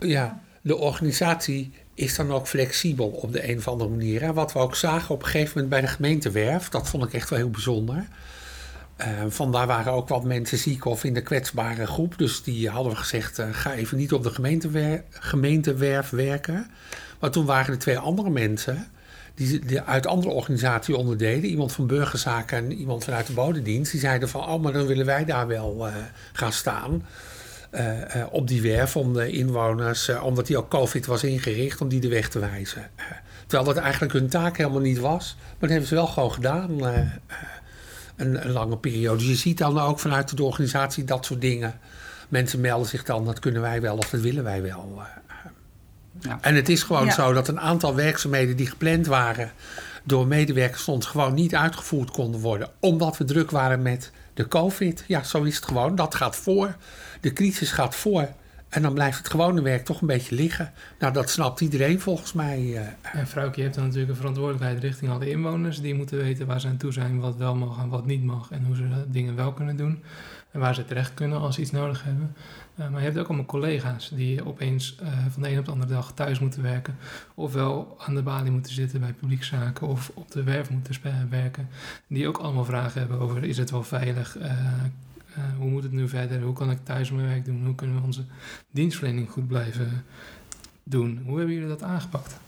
[0.00, 4.22] Ja, de organisatie is dan ook flexibel op de een of andere manier.
[4.22, 7.12] En wat we ook zagen op een gegeven moment bij de gemeentewerf, dat vond ik
[7.12, 8.08] echt wel heel bijzonder.
[9.00, 12.18] Uh, vandaar waren ook wat mensen ziek of in de kwetsbare groep.
[12.18, 16.70] Dus die hadden we gezegd, uh, ga even niet op de gemeentewer gemeentewerf werken.
[17.20, 18.86] Maar toen waren er twee andere mensen
[19.34, 21.50] die, die uit andere organisaties onderdeden.
[21.50, 23.90] Iemand van burgerzaken en iemand vanuit de bodemdienst.
[23.90, 25.94] Die zeiden van, oh, maar dan willen wij daar wel uh,
[26.32, 27.06] gaan staan.
[28.30, 32.08] op die werf om de inwoners, omdat die ook COVID was ingericht, om die de
[32.08, 32.90] weg te wijzen.
[33.46, 35.36] terwijl dat eigenlijk hun taak helemaal niet was.
[35.38, 36.80] Maar dat hebben ze wel gewoon gedaan
[38.16, 39.18] een, een, lange periode.
[39.18, 41.78] Dus je ziet dan ook vanuit de organisatie dat soort dingen.
[42.28, 44.94] Mensen melden zich dan, dat kunnen wij wel of dat willen wij wel.
[44.98, 45.34] Eh,
[46.20, 46.38] ja.
[46.40, 49.52] En het is gewoon zo dat een aantal werkzaamheden die gepland waren
[50.04, 52.68] door medewerkers soms gewoon niet uitgevoerd konden worden.
[52.80, 55.04] Omdat we druk waren met de COVID.
[55.06, 55.94] Ja, zo is het gewoon.
[55.94, 56.76] Dat gaat voor.
[57.20, 58.28] De crisis gaat voor.
[58.68, 60.72] En dan blijft het gewone werk toch een beetje liggen.
[60.98, 62.60] Nou, dat snapt iedereen volgens mij.
[62.60, 62.80] Uh.
[63.02, 65.80] En Vrouwke, je hebt dan natuurlijk een verantwoordelijkheid richting alle inwoners.
[65.80, 68.50] Die moeten weten waar ze aan toe zijn, wat wel mag en wat niet mag.
[68.50, 70.02] En hoe ze dingen wel kunnen doen.
[70.50, 72.34] En waar ze terecht kunnen als ze iets nodig hebben.
[72.78, 75.70] Uh, maar je hebt ook allemaal collega's die opeens uh, van de een op de
[75.70, 76.96] andere dag thuis moeten werken.
[77.34, 81.00] Ofwel aan de balie moeten zitten bij publiekzaken of op de werf moeten
[81.30, 81.68] werken.
[82.06, 84.36] Die ook allemaal vragen hebben over is het wel veilig,
[85.38, 86.42] uh, hoe moet het nu verder?
[86.42, 87.64] Hoe kan ik thuis mijn werk doen?
[87.64, 88.24] Hoe kunnen we onze
[88.70, 90.04] dienstverlening goed blijven
[90.82, 91.22] doen?
[91.24, 92.38] Hoe hebben jullie dat aangepakt?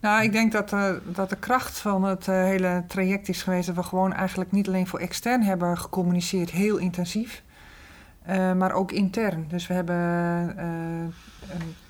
[0.00, 3.66] Nou, ik denk dat, uh, dat de kracht van het uh, hele traject is geweest
[3.66, 7.42] dat we gewoon eigenlijk niet alleen voor extern hebben gecommuniceerd, heel intensief,
[8.56, 9.44] maar ook intern.
[9.48, 11.14] Dus we hebben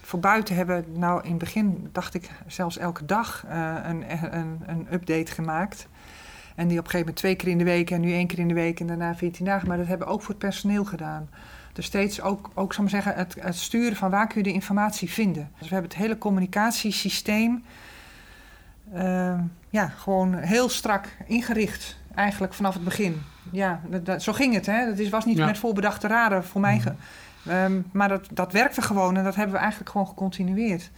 [0.01, 4.05] voor buiten hebben, nou in het begin dacht ik zelfs elke dag een,
[4.37, 5.89] een, een update gemaakt.
[6.55, 8.39] En die op een gegeven moment twee keer in de week en nu één keer
[8.39, 9.69] in de week en daarna 14 dagen.
[9.69, 11.29] Maar dat hebben we ook voor het personeel gedaan.
[11.73, 14.53] Dus steeds ook, ook zal maar zeggen, het, het sturen van waar kun je de
[14.53, 15.51] informatie vinden.
[15.59, 17.65] Dus we hebben het hele communicatiesysteem
[18.95, 19.35] uh,
[19.71, 21.97] ja, gewoon heel strak ingericht.
[22.15, 23.23] Eigenlijk vanaf het begin.
[23.53, 24.67] Ja, dat, dat- zo ging het.
[24.67, 24.87] Hè?
[24.87, 25.47] Dat is, was niet Ja.
[25.47, 26.77] met voorbedachte raden voor mij.
[26.77, 26.93] Mhm.
[27.49, 30.91] Ehm, maar dat, dat werkte gewoon en dat hebben we eigenlijk gewoon gecontinueerd.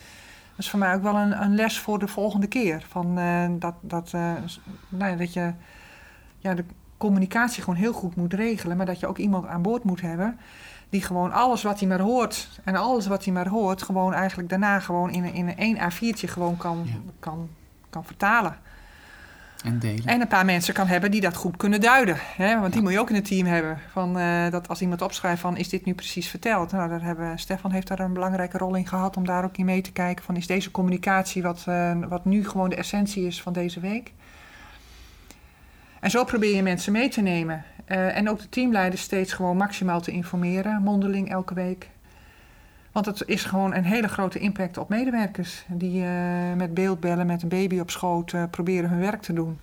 [0.57, 2.85] Dat is voor mij ook wel een, een les voor de volgende keer.
[2.89, 4.33] Van, eh, dat, dat, eh,
[4.89, 5.53] nou ja, dat je
[6.39, 6.65] ja, de
[6.97, 8.77] communicatie gewoon heel goed moet regelen.
[8.77, 10.39] Maar dat je ook iemand aan boord moet hebben.
[10.89, 12.61] Die gewoon alles wat hij maar hoort.
[12.65, 13.83] En alles wat hij maar hoort.
[13.83, 16.93] Gewoon eigenlijk daarna gewoon in een, in een één A4'tje gewoon kan, Ja.
[17.19, 17.49] kan,
[17.91, 18.57] kan vertalen.
[19.67, 20.07] En delen.
[20.07, 22.17] En een paar mensen kan hebben die dat goed kunnen duiden.
[22.37, 22.61] Hè?
[22.61, 23.79] Want die moet je ook in het team hebben.
[23.93, 26.73] Van, eh, dat als iemand opschrijft van is dit nu precies verteld?
[26.73, 29.65] Nou, daar hebben, Stefan heeft daar een belangrijke rol in gehad om daar ook in
[29.65, 30.25] mee te kijken.
[30.25, 34.13] Van is deze communicatie wat, eh, wat nu gewoon de essentie is van deze week?
[36.01, 37.65] En zo probeer je mensen mee te nemen.
[37.85, 41.89] Eh, en ook de teamleiders steeds gewoon maximaal te informeren, mondeling elke week.
[42.97, 45.65] Want het is gewoon een hele grote impact op medewerkers.
[45.69, 49.59] Die eh, met beeldbellen, met een baby op schoot eh, proberen hun werk te doen.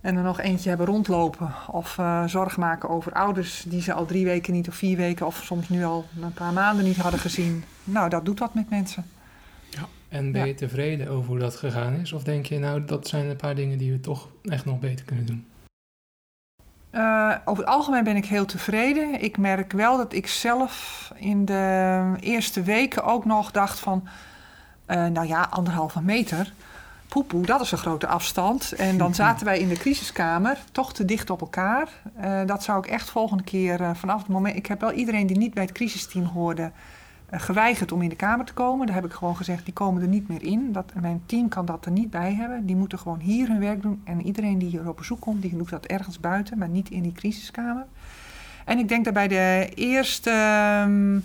[0.00, 1.54] En er nog eentje hebben rondlopen.
[1.70, 5.26] Of eh zorg maken over ouders die ze al drie weken niet of vier weken
[5.26, 7.64] of soms nu al een paar maanden niet hadden gezien.
[7.84, 9.04] Nou, dat doet wat met mensen.
[10.08, 10.46] En ben Ja.
[10.46, 12.12] je tevreden over hoe dat gegaan is?
[12.12, 15.04] Of denk je, nou, dat zijn een paar dingen die we toch echt nog beter
[15.04, 15.46] kunnen doen?
[16.94, 19.22] Eh, over het algemeen ben ik heel tevreden.
[19.22, 24.08] Ik merk wel dat ik zelf in de eerste weken ook nog dacht van...
[24.86, 26.52] eh, nou ja, anderhalve meter.
[27.08, 28.72] Poepoe, dat is een grote afstand.
[28.72, 31.88] En dan zaten wij in de crisiskamer, toch te dicht op elkaar.
[32.16, 34.56] Eh, dat zou ik echt volgende keer vanaf het moment...
[34.56, 36.70] Ik heb wel iedereen die niet bij het crisisteam hoorde...
[37.34, 38.86] eh, geweigerd om in de kamer te komen.
[38.86, 40.72] Daar heb ik gewoon gezegd, die komen er niet meer in.
[40.72, 42.66] Dat, mijn team kan dat er niet bij hebben.
[42.66, 44.00] Die moeten gewoon hier hun werk doen.
[44.04, 47.02] En iedereen die hier op bezoek komt, die doet dat ergens buiten, maar niet in
[47.02, 47.86] die crisiskamer.
[48.64, 51.18] En ik denk dat bij de eerste ehm,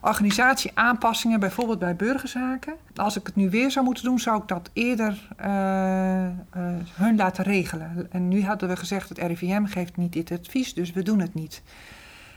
[0.00, 4.70] organisatieaanpassingen, bijvoorbeeld bij burgerzaken, als ik het nu weer zou moeten doen, zou ik dat
[4.72, 6.32] eerder eh, eh,
[6.94, 8.06] hun laten regelen.
[8.10, 11.34] En nu hadden we gezegd, het RIVM geeft niet dit advies, dus we doen het
[11.34, 11.62] niet.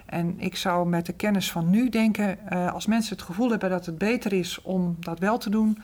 [0.08, 3.70] En ik zou met de kennis van nu denken, eh, als mensen het gevoel hebben
[3.70, 5.82] dat het beter is om dat wel te doen,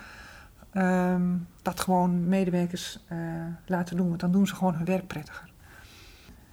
[0.73, 1.21] ehm,
[1.61, 3.17] dat gewoon medewerkers eh,
[3.65, 4.07] laten doen.
[4.07, 5.51] Want dan doen ze gewoon hun werk prettiger.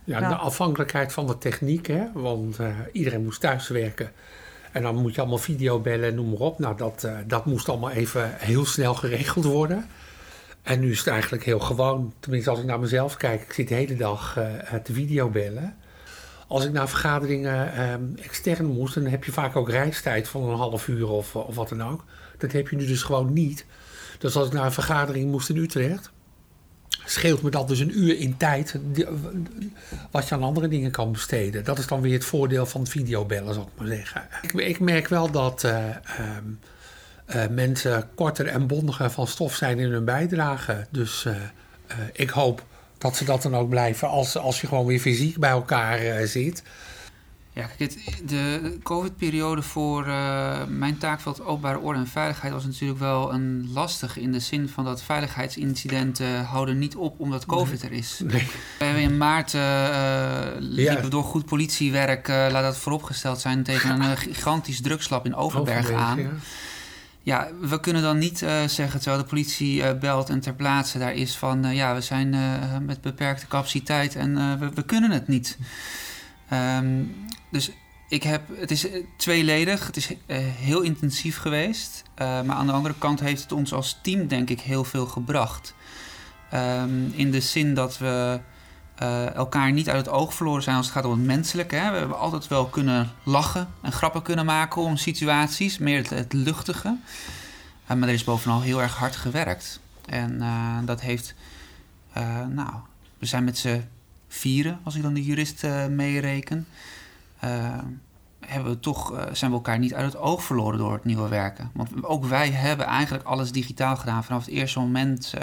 [0.05, 0.29] Ja, Ja.
[0.29, 2.05] de afhankelijkheid van de techniek, hè?
[2.13, 4.11] want eh, iedereen moest thuiswerken.
[4.73, 6.59] En dan moet je allemaal videobellen en noem maar op.
[6.59, 9.87] Nou, dat, dat moest allemaal even heel snel geregeld worden.
[10.63, 12.13] En nu is het eigenlijk heel gewoon.
[12.21, 14.39] Tenminste, als ik naar mezelf kijk, ik zit de hele dag
[14.83, 15.75] te videobellen.
[16.51, 20.57] Als ik naar vergaderingen ehm, extern moest, dan heb je vaak ook reistijd van een
[20.57, 22.05] half uur of, of wat dan ook.
[22.39, 23.67] Dat heb je nu dus gewoon niet.
[24.19, 26.11] Dus als ik naar een vergadering moest in Utrecht,
[27.05, 28.79] scheelt me dat dus een uur in tijd
[30.11, 31.65] wat je aan andere dingen kan besteden.
[31.65, 34.29] Dat is dan weer het voordeel van videobellen, zal ik maar zeggen.
[34.43, 36.45] Ik, ik merk wel dat eh, ehm,
[37.27, 40.87] eh, mensen korter en bondiger van stof zijn in hun bijdrage.
[40.91, 41.35] Dus eh,
[42.13, 42.65] ik hoop
[43.01, 46.27] dat ze dat dan ook blijven als, als je gewoon weer fysiek bij elkaar eh,
[46.27, 46.63] zit.
[47.53, 53.01] Ja, kijk, het, de COVID-periode voor eh, mijn taakveld openbare orde en veiligheid was natuurlijk
[53.01, 57.93] wel een lastig in de zin van dat veiligheidsincidenten houden niet op omdat COVID er
[57.93, 58.21] is.
[58.25, 58.49] Nee.
[58.79, 61.01] We hebben in maart eh, liepen Ja.
[61.01, 66.19] we door goed politiewerk, laat dat vooropgesteld zijn, tegen een gigantisch drugslab in Overberg aan.
[66.19, 66.31] ja.
[67.23, 70.99] Ja, we kunnen dan niet eh, zeggen, terwijl de politie eh, belt en ter plaatse
[70.99, 71.65] daar is van...
[71.65, 72.31] eh, ja, we zijn
[72.87, 75.59] met beperkte capaciteit en we, we kunnen het niet.
[76.49, 77.03] Ehm,
[77.51, 77.71] dus
[78.09, 80.09] ik heb, het is tweeledig, het is
[80.57, 82.03] heel intensief geweest.
[82.17, 85.75] maar aan de andere kant heeft het ons als team denk ik heel veel gebracht.
[86.51, 88.41] Ehm, in de zin dat we
[89.01, 91.77] eh, elkaar niet uit het oog verloren zijn als het gaat om het menselijke.
[91.77, 91.91] Hè.
[91.91, 96.97] We hebben altijd wel kunnen lachen en grappen kunnen maken om situaties, meer het, luchtige.
[97.87, 99.81] Eh, maar er is bovenal heel erg hard gewerkt.
[100.07, 101.35] En eh, dat heeft,
[102.49, 102.73] nou,
[103.19, 103.85] we zijn met z'n
[104.29, 106.67] vieren, als ik dan de jurist meereken.
[108.41, 111.71] hebben we toch, zijn we elkaar niet uit het oog verloren door het nieuwe werken.
[111.75, 114.25] Want ook wij hebben eigenlijk alles digitaal gedaan.
[114.25, 115.35] Vanaf het eerste moment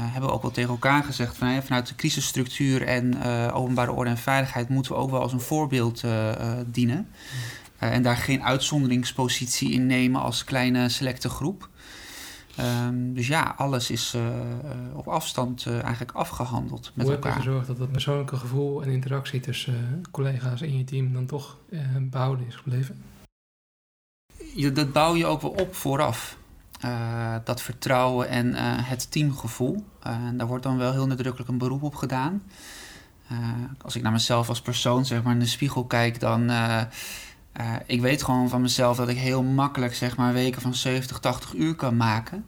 [0.00, 1.36] hebben we ook wel tegen elkaar gezegd...
[1.36, 4.68] Van, hè, vanuit de crisisstructuur en eh, openbare orde en veiligheid...
[4.68, 7.08] moeten we ook wel als een voorbeeld eh, eh, dienen.
[7.78, 11.68] Eh, en daar geen uitzonderingspositie in nemen als kleine selecte groep.
[12.56, 14.36] Ehm, dus ja, alles is eh, eh,
[14.92, 17.44] op afstand eh, eigenlijk afgehandeld met Hoe heb je elkaar.
[17.44, 21.56] gezorgd dat dat persoonlijke gevoel en interactie tussen eh, collega's in je team dan toch
[21.70, 23.02] eh, behouden is gebleven?
[24.54, 26.37] je, dat bouw je ook wel op vooraf.
[26.78, 29.84] Eh, dat vertrouwen en eh, het teamgevoel.
[30.02, 32.42] En daar wordt dan wel heel nadrukkelijk een beroep op gedaan.
[33.82, 36.50] Als ik naar mezelf als persoon zeg maar, in de spiegel kijk, dan.
[37.86, 41.54] ik weet gewoon van mezelf dat ik heel makkelijk zeg maar, weken van 70, 80
[41.54, 42.44] uur kan maken.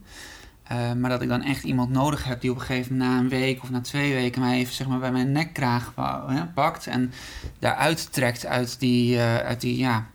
[0.68, 3.28] Maar dat ik dan echt iemand nodig heb die op een gegeven moment na een
[3.28, 5.94] week of na twee weken mij even zeg maar, bij mijn nekkraag
[6.54, 7.12] pakt en
[7.58, 10.06] daaruit trekt uit die, uit die, ja,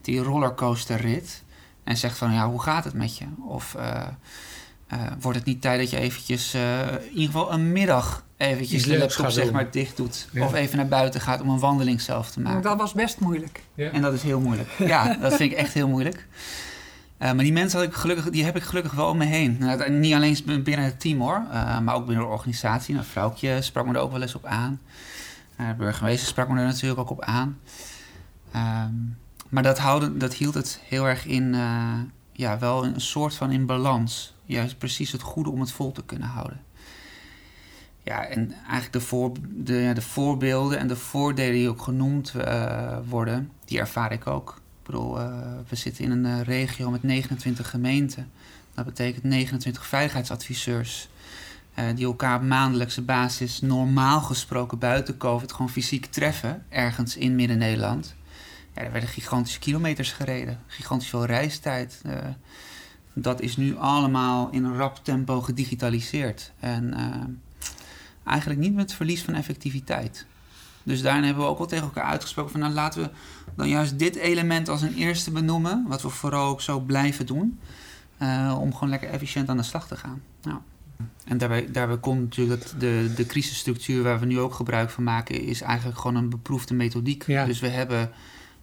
[0.00, 1.42] die rollercoasterrit.
[1.84, 3.24] En zegt van ja, hoe gaat het met je?
[3.46, 4.02] Of eh,
[4.86, 8.82] eh, wordt het niet tijd dat je eventjes eh, in ieder geval een middag eventjes
[8.82, 10.28] de laptop zeg maar dicht doet.
[10.32, 10.44] Ja.
[10.44, 12.62] Of even naar buiten gaat om een wandeling zelf te maken.
[12.62, 13.62] Dat was best moeilijk.
[13.74, 13.90] Ja.
[13.90, 14.68] En dat is heel moeilijk.
[14.78, 16.26] Ja, dat vind ik echt heel moeilijk.
[17.22, 19.56] Eh, maar die mensen had ik gelukkig, die heb ik gelukkig wel om me heen.
[19.58, 22.96] Nou, niet alleen binnen het team hoor, eh, maar ook binnen de organisatie.
[22.96, 24.80] Een vrouwtje sprak me er ook wel eens op aan.
[25.56, 27.58] De burgemeester sprak me er natuurlijk ook op aan.
[28.52, 28.94] Ehm,
[29.52, 31.98] maar dat, houden, dat hield het heel erg in, eh,
[32.32, 34.34] ja, wel een soort van in balans.
[34.44, 36.60] Juist precies het goede om het vol te kunnen houden.
[38.02, 42.34] Ja, en eigenlijk de, voor, de, ja, de voorbeelden en de voordelen die ook genoemd
[42.34, 44.50] eh, worden, die ervaar ik ook.
[44.80, 48.30] Ik bedoel, eh, we zitten in een regio met 29 gemeenten.
[48.74, 51.08] Dat betekent 29 veiligheidsadviseurs.
[51.94, 56.64] die elkaar op maandelijkse basis normaal gesproken buiten COVID gewoon fysiek treffen.
[56.68, 58.14] Ergens in Midden-Nederland.
[58.74, 60.60] Ja, er werden gigantische kilometers gereden.
[60.66, 62.00] Gigantisch veel reistijd.
[62.04, 62.16] eh,
[63.12, 66.52] dat is nu allemaal in een rap tempo gedigitaliseerd.
[66.60, 67.06] En eh,
[68.24, 70.26] eigenlijk niet met verlies van effectiviteit.
[70.82, 73.10] Dus daarin hebben we ook wel tegen elkaar uitgesproken van nou laten we
[73.54, 77.58] dan juist dit element als een eerste benoemen, wat we vooral ook zo blijven doen,
[78.18, 80.22] eh, om gewoon lekker efficiënt aan de slag te gaan.
[80.42, 80.58] Nou.
[81.24, 85.04] En daarbij, daarbij komt natuurlijk dat de, de crisisstructuur waar we nu ook gebruik van
[85.04, 87.26] maken, is eigenlijk gewoon een beproefde methodiek.
[87.26, 87.44] Ja.
[87.44, 88.10] Dus we hebben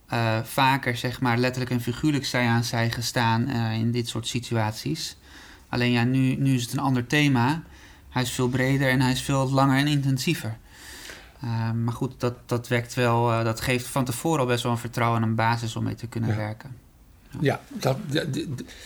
[0.10, 4.28] eh, vaker, zeg maar, letterlijk en figuurlijk zij aan zij gestaan eh, in dit soort
[4.28, 5.18] situaties.
[5.70, 7.62] Alleen ja, nu, nu is het een ander thema.
[8.10, 10.58] Hij is veel breder en hij is veel langer en intensiever.
[11.44, 14.78] Uh, maar goed, dat, dat wekt wel, dat geeft van tevoren al best wel een
[14.78, 16.36] vertrouwen en een basis om mee te kunnen Ja.
[16.36, 16.76] werken.
[17.40, 17.98] Ja, dat,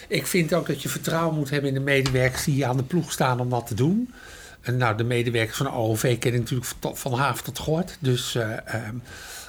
[0.07, 3.11] ik vind ook dat je vertrouwen moet hebben in de medewerkers die aan de ploeg
[3.11, 4.13] staan om dat te doen.
[4.61, 7.97] En nou, de medewerkers van de OOV kennen natuurlijk van, van haaf tot gort.
[7.99, 8.57] Dus eh,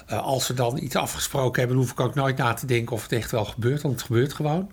[0.06, 3.02] eh, als ze dan iets afgesproken hebben, hoef ik ook nooit na te denken of
[3.02, 4.70] het echt wel gebeurt, want het gebeurt gewoon.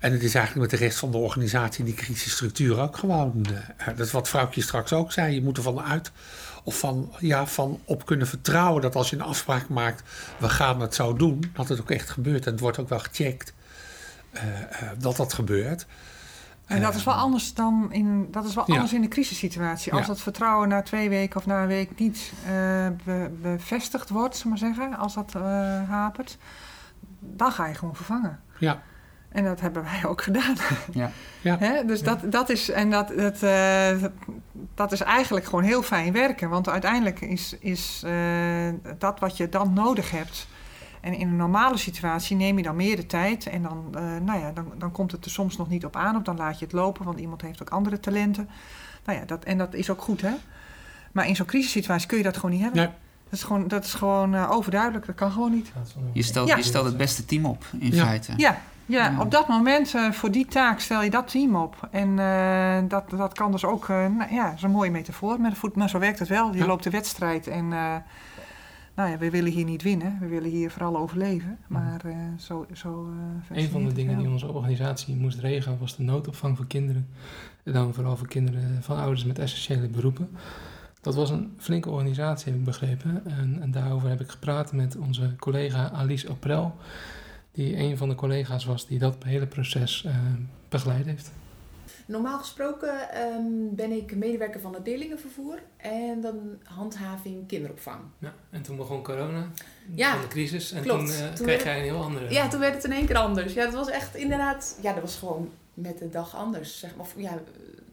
[0.00, 3.46] En het is eigenlijk met de rest van de organisatie die crisisstructuur ook gewoon.
[3.76, 5.34] eh, dat is wat vrouwtje straks ook zei.
[5.34, 6.10] Je moet ervan uit
[6.64, 10.02] of van, ja, van op kunnen vertrouwen dat als je een afspraak maakt,
[10.38, 12.46] we gaan het zo doen, dat het ook echt gebeurt.
[12.46, 13.52] En het wordt ook wel gecheckt
[14.30, 15.86] eh, eh, dat dat gebeurt.
[16.66, 18.72] En dat is wel Eh, anders dan in, dat is wel Ja.
[18.74, 19.92] anders in de crisissituatie.
[19.92, 20.06] Als Ja.
[20.06, 22.50] dat vertrouwen na twee weken of na een week niet eh,
[23.04, 25.42] be- bevestigd wordt, zullen maar zeggen, als dat eh,
[25.88, 26.38] hapert,
[27.18, 28.40] dan ga je gewoon vervangen.
[28.58, 28.82] Ja.
[29.28, 30.54] En dat hebben wij ook gedaan.
[30.92, 31.10] Ja.
[31.40, 31.56] Ja.
[31.58, 31.84] Hè?
[31.84, 33.96] Dus dat, dat is en dat, dat, eh,
[34.74, 36.48] dat is eigenlijk gewoon heel fijn werken.
[36.48, 38.04] Want uiteindelijk is, is
[38.98, 40.46] dat wat je dan nodig hebt.
[41.02, 43.46] En in een normale situatie neem je dan meer de tijd.
[43.46, 46.16] En dan, eh, nou ja, dan, dan komt het er soms nog niet op aan.
[46.16, 48.48] Of dan laat je het lopen, want iemand heeft ook andere talenten.
[49.04, 50.30] Nou ja, dat, en dat is ook goed, hè?
[51.12, 52.80] Maar in zo'n crisissituatie kun je dat gewoon niet hebben.
[52.80, 52.90] Nee.
[53.24, 55.06] Dat is gewoon, dat is gewoon eh, overduidelijk.
[55.06, 55.72] Dat kan gewoon niet.
[56.12, 56.56] Je stelt, Ja.
[56.56, 58.04] je stelt het beste team op, in Ja.
[58.04, 58.32] feite.
[58.36, 59.20] Ja, ja, Ja.
[59.20, 61.88] op dat moment, eh, voor die taak, stel je dat team op.
[61.90, 65.40] En eh, dat, dat kan dus ook, eh, nou, ja, dat is een mooie metafoor
[65.40, 66.52] met de voet, maar zo werkt het wel.
[66.52, 66.66] Je Ja.
[66.66, 67.94] loopt de wedstrijd en, eh,
[68.94, 70.18] nou ja, we willen hier niet winnen.
[70.20, 71.58] We willen hier vooral overleven.
[71.66, 73.08] Maar eh, zo, zo
[73.50, 77.08] eh, Een van de dingen die onze organisatie moest regelen was de noodopvang voor kinderen.
[77.62, 80.28] En dan vooral voor kinderen van ouders met essentiële beroepen.
[81.00, 83.22] Dat was een flinke organisatie, heb ik begrepen.
[83.26, 86.76] En, en daarover heb ik gepraat met onze collega Alice Aprel.
[87.52, 90.14] Die een van de collega's was die dat hele proces eh,
[90.68, 91.32] begeleid heeft.
[92.06, 98.00] Normaal gesproken ehm, ben ik medewerker van het leerlingenvervoer en dan handhaving kinderopvang.
[98.18, 99.50] Ja, en toen begon corona,
[99.94, 100.72] Ja, de crisis.
[100.72, 101.06] En klopt.
[101.06, 102.30] toen, eh, Toen kreeg jij een heel andere...
[102.30, 103.52] Ja, toen werd het in één keer anders.
[103.52, 106.78] Ja, dat was echt inderdaad, ja, dat was gewoon met de dag anders.
[106.78, 107.04] Zeg maar.
[107.04, 107.32] Of ja,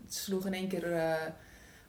[0.05, 1.13] het sloeg in één keer eh,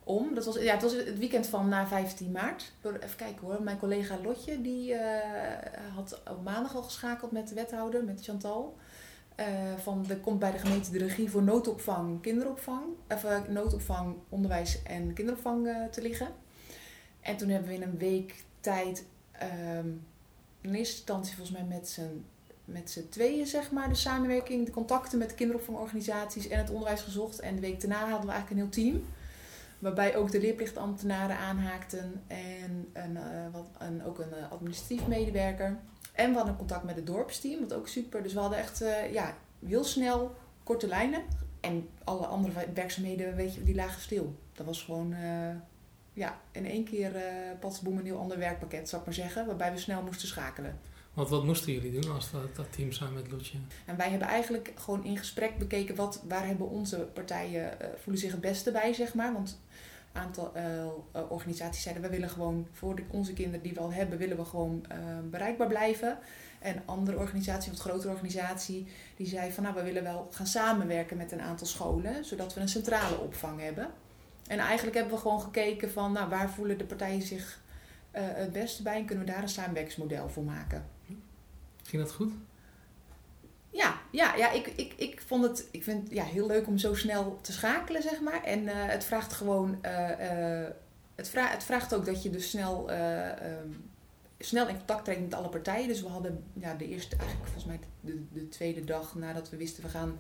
[0.05, 0.35] om.
[0.35, 2.73] Dat was, ja, het was het weekend van na 15 maart.
[2.83, 7.55] Even kijken hoor, mijn collega Lotje, die eh, had op maandag al geschakeld met de
[7.55, 8.77] wethouder, met Chantal.
[9.41, 14.17] Eh, van er komt bij de gemeente de regie voor noodopvang, kinderopvang, of eh, noodopvang,
[14.29, 16.29] onderwijs en kinderopvang eh, te liggen.
[17.21, 19.89] En toen hebben we in een week tijd, ehm,
[20.61, 22.25] in eerste instantie volgens mij met z'n
[22.65, 27.01] met z'n tweeën, zeg maar, de samenwerking, de contacten met de kinderopvangorganisaties en het onderwijs
[27.01, 27.41] gezocht.
[27.41, 29.05] En de week daarna hadden we eigenlijk een heel team.
[29.79, 33.19] Waarbij ook de leerplichtambtenaren aanhaakten en een,
[33.53, 35.79] wat, en ook een administratief medewerker.
[36.21, 38.23] En we hadden contact met het dorpsteam, wat ook super.
[38.23, 41.23] Dus we hadden echt eh, ja, heel snel korte lijnen.
[41.61, 44.35] En alle andere werkzaamheden, weet je, die lagen stil.
[44.53, 45.55] Dat was gewoon, eh,
[46.13, 47.17] ja, in één keer
[47.63, 49.47] uh, boem een heel ander werkpakket, zou ik maar zeggen.
[49.47, 50.79] Waarbij we snel moesten schakelen.
[51.15, 53.59] Want wat moesten jullie doen als dat, dat team samen met Loetje?
[53.87, 58.23] En wij hebben eigenlijk gewoon in gesprek bekeken wat, waar hebben onze partijen, eh, voelen
[58.23, 59.33] zich het beste bij, zeg maar.
[59.33, 59.61] Want
[60.13, 60.91] aantal eh, eh,
[61.29, 64.45] organisaties zeiden, we willen gewoon voor de, onze kinderen die we al hebben, willen we
[64.45, 64.99] gewoon eh,
[65.31, 66.19] bereikbaar blijven.
[66.59, 68.87] En andere organisatie, of een grotere organisatie,
[69.17, 72.61] die zei van nou, we willen wel gaan samenwerken met een aantal scholen, zodat we
[72.61, 73.91] een centrale opvang hebben.
[74.47, 77.61] En eigenlijk hebben we gewoon gekeken van nou, waar voelen de partijen zich
[78.11, 80.85] het beste bij en kunnen we daar een samenwerkingsmodel voor maken.
[81.83, 82.33] Ging dat goed?
[83.71, 86.95] Ja, ja, ja ik, ik, ik vond het ik vind ja, heel leuk om zo
[86.95, 88.45] snel te schakelen, zeg maar.
[88.45, 90.71] En eh, het vraagt gewoon, eh, eh,
[91.15, 93.69] het, vra het vraagt ook dat je dus snel, eh, ehm,
[94.39, 95.89] snel in contact treedt met alle partijen.
[95.89, 99.57] Dus we hadden ja, de eerste, eigenlijk volgens mij de, de tweede dag nadat we
[99.57, 100.19] wisten we gaan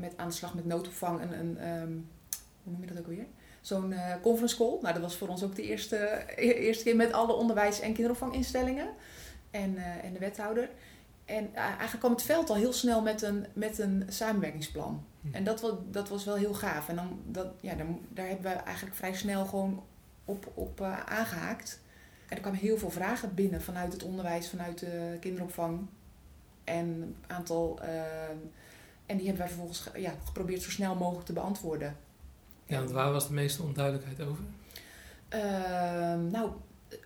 [0.00, 1.92] met, aan de slag met noodopvang een, een ehm,
[2.62, 3.26] hoe noem je dat ook weer?
[3.60, 4.78] Zo'n conference call.
[4.80, 7.92] Nou, dat was voor ons ook de eerste, e- eerste keer met alle onderwijs- en
[7.92, 8.88] kinderopvanginstellingen
[9.50, 10.68] en, en de wethouder.
[11.24, 15.04] En eh, eigenlijk kwam het veld al heel snel met een, met een samenwerkingsplan.
[15.20, 15.34] Hm.
[15.34, 16.88] En dat, was, dat was wel heel gaaf.
[16.88, 19.82] En dan, dat, ja, dan, daar hebben we eigenlijk vrij snel gewoon
[20.24, 21.80] op, op eh, aangehaakt.
[22.28, 25.86] En er kwamen heel veel vragen binnen vanuit het onderwijs, vanuit de kinderopvang.
[26.64, 27.78] En een aantal.
[27.82, 28.00] eh,
[29.06, 31.96] en die hebben wij vervolgens ge- ja, geprobeerd zo snel mogelijk te beantwoorden.
[32.66, 34.44] Ja, want waar was de meeste onduidelijkheid over?
[35.28, 36.50] Ehm, nou,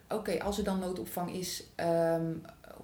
[0.09, 2.33] oké, als er dan noodopvang is, ehm,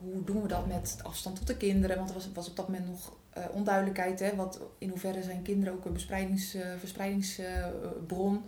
[0.05, 1.97] hoe doen we dat met afstand tot de kinderen?
[1.97, 4.21] Want er was, was op dat moment nog eh, onduidelijkheid.
[4.21, 4.35] Hè?
[4.37, 8.45] Wat, in hoeverre zijn kinderen ook een bespreidings, eh, verspreidingsbron?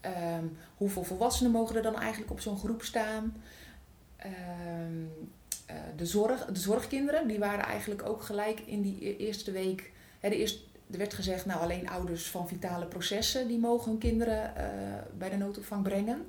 [0.00, 0.44] Ehm,
[0.76, 3.42] hoeveel volwassenen mogen er dan eigenlijk op zo'n groep staan?
[4.16, 5.04] Ehm,
[5.66, 9.92] eh, de, zorg, de zorgkinderen, die waren eigenlijk ook gelijk in die e- eerste week.
[10.20, 10.58] Hè, de
[10.90, 14.52] er werd gezegd, nou alleen ouders van vitale processen die mogen hun kinderen
[15.18, 16.26] bij de noodopvang brengen.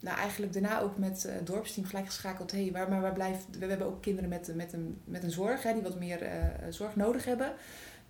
[0.00, 2.50] Nou, eigenlijk daarna ook met eh, het dorpsteam gelijk geschakeld.
[2.52, 3.44] Hey, waar, maar waar blijft.
[3.58, 6.44] We hebben ook kinderen met, met, een, met een zorg, hè, die wat meer eh,
[6.70, 7.52] zorg nodig hebben.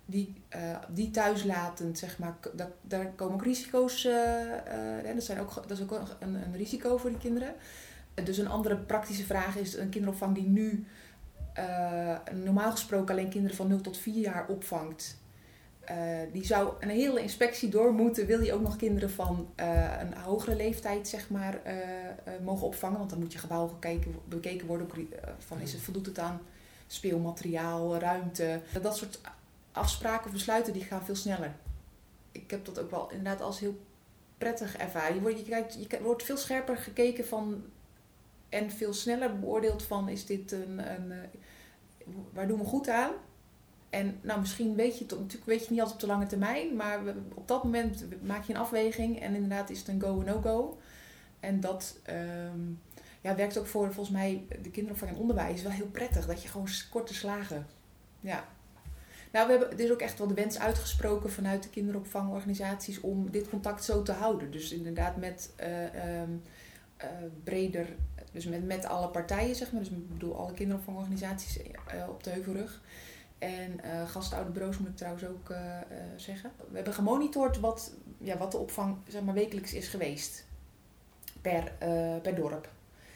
[0.05, 4.05] Die, eh, die thuislatend, zeg maar, k- daar, komen ook risico's.
[4.05, 7.53] eh eh, hè, dat, zijn ook, dat is ook een, een risico voor die kinderen.
[8.13, 10.85] Eh, dus een andere praktische vraag is een kinderopvang die nu
[11.53, 15.17] eh, normaal gesproken alleen kinderen van 0 tot 4 jaar opvangt.
[15.89, 15.95] Eh,
[16.31, 18.25] die zou een hele inspectie door moeten.
[18.25, 21.75] Wil je ook nog kinderen van eh, een hogere leeftijd zeg maar, eh,
[22.43, 22.97] mogen opvangen?
[22.97, 24.87] Want dan moet je gebouw gekeken, bekeken worden.
[25.37, 26.41] van, is het, voldoet het aan
[26.87, 28.61] speelmateriaal, ruimte?
[28.81, 29.21] Dat soort
[29.71, 31.55] afspraken of besluiten die gaan veel sneller.
[32.31, 33.79] Ik heb dat ook wel inderdaad als heel
[34.37, 35.15] prettig ervaren.
[35.15, 37.63] Je wordt, je kijkt, je wordt veel scherper gekeken van
[38.49, 41.13] en veel sneller beoordeeld van is dit een, een
[42.33, 43.11] waar doen we goed aan?
[43.89, 46.75] En nou, misschien weet je het natuurlijk weet je niet altijd op de lange termijn,
[46.75, 46.99] maar
[47.33, 50.77] op dat moment maak je een afweging en inderdaad is het een go of no-go.
[51.39, 52.59] En dat ehm,
[53.21, 56.47] ja, werkt ook voor volgens mij de kinderopvang en onderwijs wel heel prettig, dat je
[56.47, 57.67] gewoon korte slagen.
[58.19, 58.47] Ja.
[59.31, 63.31] Nou, we hebben, er is ook echt wel de wens uitgesproken vanuit de kinderopvangorganisaties om
[63.31, 64.51] dit contact zo te houden.
[64.51, 66.29] Dus inderdaad met eh, ehm,
[66.97, 67.07] eh,
[67.43, 67.87] breder,
[68.31, 69.81] dus met, met alle partijen, zeg maar.
[69.81, 71.73] Dus ik bedoel alle kinderopvangorganisaties eh,
[72.09, 72.81] op de Heuvelrug.
[73.39, 75.83] En eh gastouderbureaus moet ik trouwens ook eh, eh,
[76.15, 76.51] zeggen.
[76.69, 80.45] We hebben gemonitord wat, ja, wat de opvang zeg maar, wekelijks is geweest
[81.41, 81.71] per,
[82.21, 82.69] per dorp.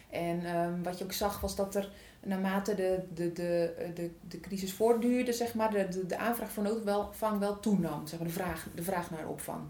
[0.09, 4.39] En ehm, wat je ook zag was dat er naarmate de, de, de, de, de
[4.39, 8.07] crisis voortduurde, zeg maar, de, de, de aanvraag voor noodopvang wel toenam.
[8.07, 9.63] Zeg maar, de, vraag, de vraag naar opvang.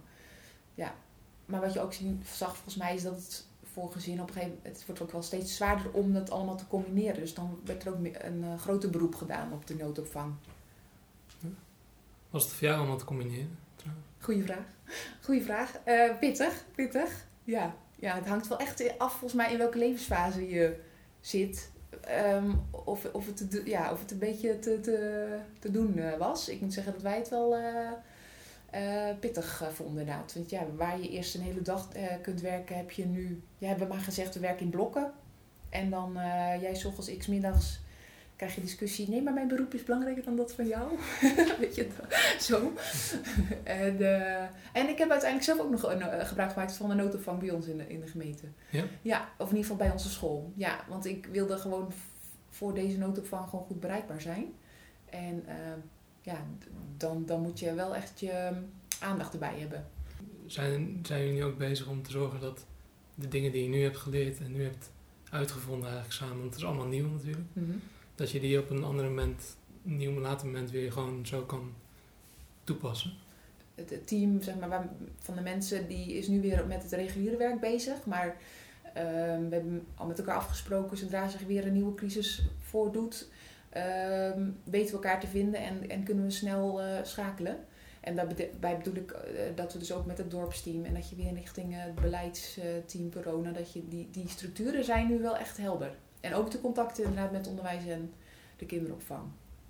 [0.76, 0.94] Ja.
[1.46, 4.34] Maar wat je ook zien, zag volgens mij is dat het voor gezinnen op een
[4.34, 7.20] gegeven moment, het wordt ook wel steeds zwaarder om dat allemaal te combineren.
[7.20, 10.34] Dus dan werd er ook een eh, groter beroep gedaan op de noodopvang.
[12.30, 13.58] Was het voor jou allemaal te combineren?
[14.20, 14.66] Goeie vraag.
[15.22, 15.80] Goeie vraag.
[15.84, 17.26] Eh, pittig, pittig.
[17.44, 17.76] Ja.
[18.00, 20.80] ja, het hangt wel echt af volgens mij in welke levensfase je
[21.20, 21.72] zit.
[22.02, 26.50] Ehm, of, of, het, ja, of het een beetje te, te, te doen eh, was.
[26.50, 27.56] Ik moet zeggen dat wij het wel
[28.74, 30.34] eh, pittig vonden inderdaad.
[30.34, 33.44] Want ja, waar je eerst een hele dag eh, kunt werken, heb je nu...
[33.58, 35.12] Ja, hebben maar gezegd, we werken in blokken.
[35.70, 37.80] En dan eh, jij s ochtends, x middags
[38.36, 39.10] krijg je discussie.
[39.10, 40.98] Nee, maar mijn beroep is belangrijker dan dat van jou.
[41.60, 41.88] Weet je,
[42.40, 42.74] zo.
[43.64, 43.98] en,
[44.74, 47.68] en ik heb uiteindelijk zelf ook nog een, gebruik gemaakt van de noodopvang bij ons
[47.68, 48.46] in de, in de gemeente.
[48.70, 48.84] Ja?
[49.02, 50.52] Ja, of in ieder geval bij onze school.
[50.56, 51.92] Ja, want ik wilde gewoon
[52.50, 54.54] voor deze noodopvang gewoon goed bereikbaar zijn.
[55.10, 55.46] En
[56.24, 56.46] ja,
[56.98, 58.58] dan, dan moet je wel echt je eh,
[59.00, 59.86] aandacht erbij hebben.
[60.46, 62.66] Zijn, zijn jullie nu ook bezig om te zorgen dat
[63.16, 64.92] de dingen die je nu hebt geleerd en nu hebt
[65.30, 67.48] uitgevonden eigenlijk samen, want het is allemaal nieuw natuurlijk,
[68.16, 69.56] dat je die op een ander moment,
[69.86, 71.74] een nieuw later moment weer gewoon zo kan
[72.64, 73.14] toepassen?
[73.76, 77.60] het, team zeg maar, van de mensen die is nu weer met het reguliere werk
[77.60, 78.06] bezig.
[78.06, 78.38] Maar
[78.94, 83.30] Ehm, we hebben al met elkaar afgesproken, zodra zich weer een nieuwe crisis voordoet,
[83.74, 87.66] ehm, weten we elkaar te vinden en, en kunnen we snel eh, schakelen.
[88.00, 91.16] En daarbij bedoel ik eh, dat we dus ook met het dorpsteam en dat je
[91.16, 95.96] weer richting het beleidsteam corona, dat je die, die structuren zijn nu wel echt helder.
[96.22, 98.14] En ook de contacten inderdaad met onderwijs en
[98.58, 99.24] de kinderopvang.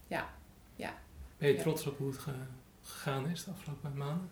[0.07, 0.29] Ja,
[0.75, 0.93] ja.
[1.37, 2.19] Ben je trots op hoe het
[2.81, 4.29] gegaan is de afgelopen maanden?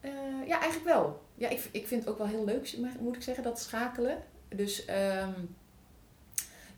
[0.00, 1.22] Uh, ja, eigenlijk wel.
[1.34, 4.22] Ja, ik, ik vind het ook wel heel leuk, moet ik zeggen, dat schakelen.
[4.48, 5.56] Dus um,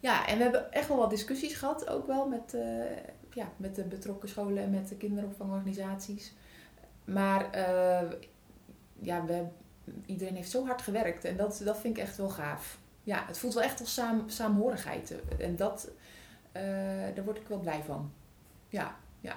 [0.00, 2.62] ja, en we hebben echt wel wat discussies gehad, ook wel met, uh,
[3.30, 6.34] ja, met de betrokken scholen en met de kinderopvangorganisaties.
[7.04, 8.10] Maar uh,
[9.00, 9.44] ja, we,
[10.06, 12.78] iedereen heeft zo hard gewerkt en dat, dat vind ik echt wel gaaf.
[13.02, 15.14] Ja, het voelt wel echt als saam, saamhorigheid.
[15.38, 15.90] En dat,
[17.14, 18.12] daar word ik wel blij van.
[18.68, 19.36] Ja, ja.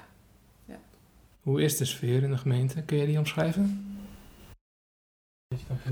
[1.42, 2.82] Hoe is de sfeer in de gemeente?
[2.82, 3.89] Kun je die omschrijven?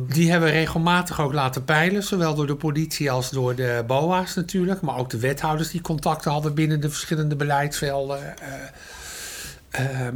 [0.08, 4.82] Die hebben regelmatig ook laten peilen, zowel door de politie als door de BOA's natuurlijk,
[4.82, 8.34] maar ook de wethouders die contacten hadden binnen de verschillende beleidsvelden.
[9.80, 10.08] Uh,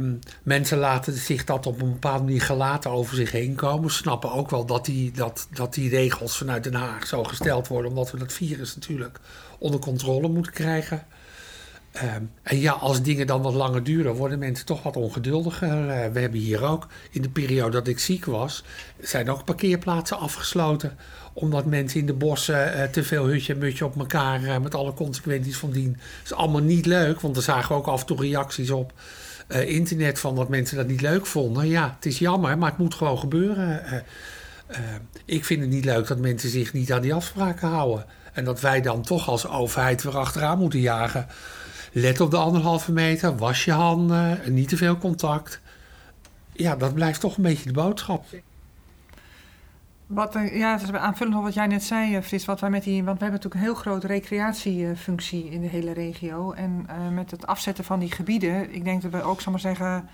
[0.42, 3.90] mensen laten zich dat op een bepaalde manier gelaten over zich heen komen.
[3.90, 7.90] Snappen ook wel dat die, dat, dat die regels vanuit Den Haag zo gesteld worden,
[7.90, 9.18] omdat we dat virus natuurlijk
[9.58, 11.06] onder controle moeten krijgen.
[11.92, 15.68] Ehm, en ja, als dingen dan wat langer duren, worden mensen toch wat ongeduldiger.
[15.68, 18.64] Uh, we hebben hier ook, in de periode dat ik ziek was,
[19.00, 20.96] zijn ook parkeerplaatsen afgesloten.
[21.32, 24.74] Omdat mensen in de bossen uh, te veel hutje en mutje op elkaar, uh, met
[24.74, 25.92] alle consequenties van dien.
[25.92, 28.92] Dat is allemaal niet leuk, want er zagen we ook af en toe reacties op
[29.66, 31.68] internet van dat mensen dat niet leuk vonden.
[31.68, 33.82] Ja, het is jammer, maar het moet gewoon gebeuren.
[35.24, 38.04] ik vind het niet leuk dat mensen zich niet aan die afspraken houden.
[38.32, 41.26] En dat wij dan toch als overheid weer achteraan moeten jagen.
[41.92, 45.60] Let op de anderhalve meter, was je handen, niet te veel contact.
[46.52, 48.24] Ja, dat blijft toch een beetje de boodschap.
[50.06, 52.44] Wat, eh, ja, het is aanvullend op wat jij net zei, eh, Frits.
[52.44, 55.92] Wat wij met die, want we hebben natuurlijk een heel grote recreatiefunctie in de hele
[55.92, 56.52] regio.
[56.52, 59.60] En uh, met het afzetten van die gebieden, ik denk dat we ook, zal maar
[59.60, 60.08] zeggen,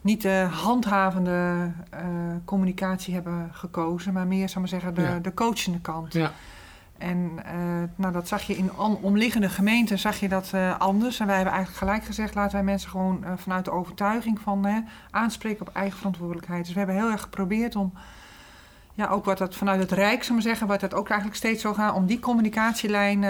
[0.00, 2.00] niet de handhavende uh,
[2.44, 5.18] communicatie hebben gekozen, maar meer, zal maar zeggen, de, ja.
[5.18, 6.12] de coachende kant.
[6.12, 6.32] Ja.
[6.98, 11.20] En uh, nou, dat zag je in omliggende gemeenten, zag je dat uh, anders.
[11.20, 14.86] En wij hebben eigenlijk gelijk gezegd, laten wij mensen gewoon uh, vanuit de overtuiging van
[15.10, 16.64] aanspreken op eigen verantwoordelijkheid.
[16.64, 17.92] Dus we hebben heel erg geprobeerd om,
[18.94, 21.62] ja, ook wat dat vanuit het Rijk, zou maar zeggen, wat dat ook eigenlijk steeds
[21.62, 23.24] zo gaat, om die communicatielijn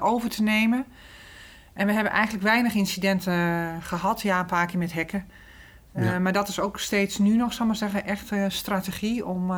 [0.00, 0.84] over te nemen.
[1.72, 5.24] En we hebben eigenlijk weinig incidenten gehad, ja, een paar keer met hekken.
[5.98, 9.42] Uh, maar dat is ook steeds nu nog, zal maar zeggen, echt uh, strategie om
[9.50, 9.56] uh,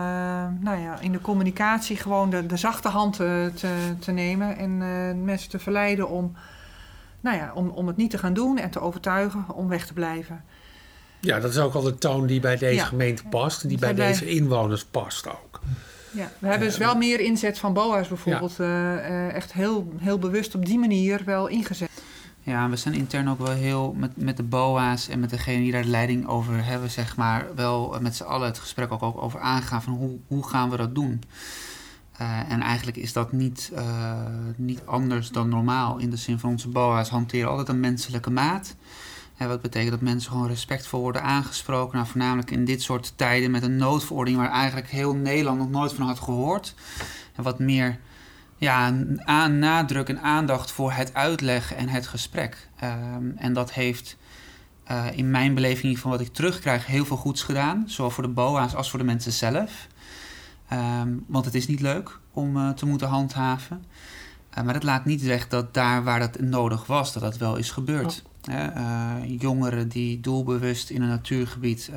[0.61, 3.53] nou ja, in de communicatie gewoon de, de zachte hand te,
[3.99, 6.37] te nemen en mensen te verleiden om,
[7.21, 9.93] nou ja, om, om het niet te gaan doen en te overtuigen om weg te
[9.93, 10.45] blijven.
[11.21, 12.85] Ja, dat is ook al de toon die bij deze ja.
[12.85, 15.61] gemeente past en die bij, bij deze inwoners past ook.
[16.13, 19.29] Ja, we hebben dus wel meer inzet van BOA's bijvoorbeeld ja.
[19.29, 21.91] echt heel, heel bewust op die manier wel ingezet.
[22.43, 25.73] Ja, we zijn intern ook wel heel met, met de BOA's en met degene die
[25.73, 29.23] daar de leiding over hebben, zeg maar, wel met z'n allen het gesprek ook, ook
[29.23, 31.23] over aangaan van hoe, hoe gaan we dat doen.
[32.21, 34.15] Uh, en eigenlijk is dat niet, uh,
[34.57, 35.99] niet anders dan normaal.
[35.99, 38.77] In de zin van onze BOA's hanteren altijd een menselijke maat.
[39.37, 41.97] En wat betekent dat mensen gewoon respectvol worden aangesproken.
[41.97, 45.93] Nou, voornamelijk in dit soort tijden met een noodverordening waar eigenlijk heel Nederland nog nooit
[45.93, 46.75] van had gehoord.
[47.35, 47.99] En wat meer
[48.61, 48.95] ja,
[49.25, 52.69] aan nadruk en aandacht voor het uitleggen en het gesprek.
[52.85, 54.17] Um, en dat heeft
[54.91, 57.85] uh, in mijn beleving van wat ik terugkrijg heel veel goeds gedaan.
[57.87, 59.87] Zowel voor de BOA's als voor de mensen zelf.
[60.73, 63.85] Um, want het is niet leuk om uh, te moeten handhaven.
[64.59, 67.57] Uh, maar dat laat niet weg dat daar waar dat nodig was, dat dat wel
[67.57, 68.23] is gebeurd.
[68.51, 69.17] Oh.
[69.39, 71.91] jongeren die doelbewust in een natuurgebied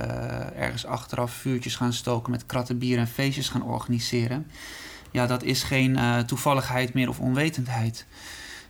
[0.56, 4.46] ergens achteraf vuurtjes gaan stoken met kratten bier en feestjes gaan organiseren
[5.14, 8.06] ja, dat is geen uh, toevalligheid meer of onwetendheid.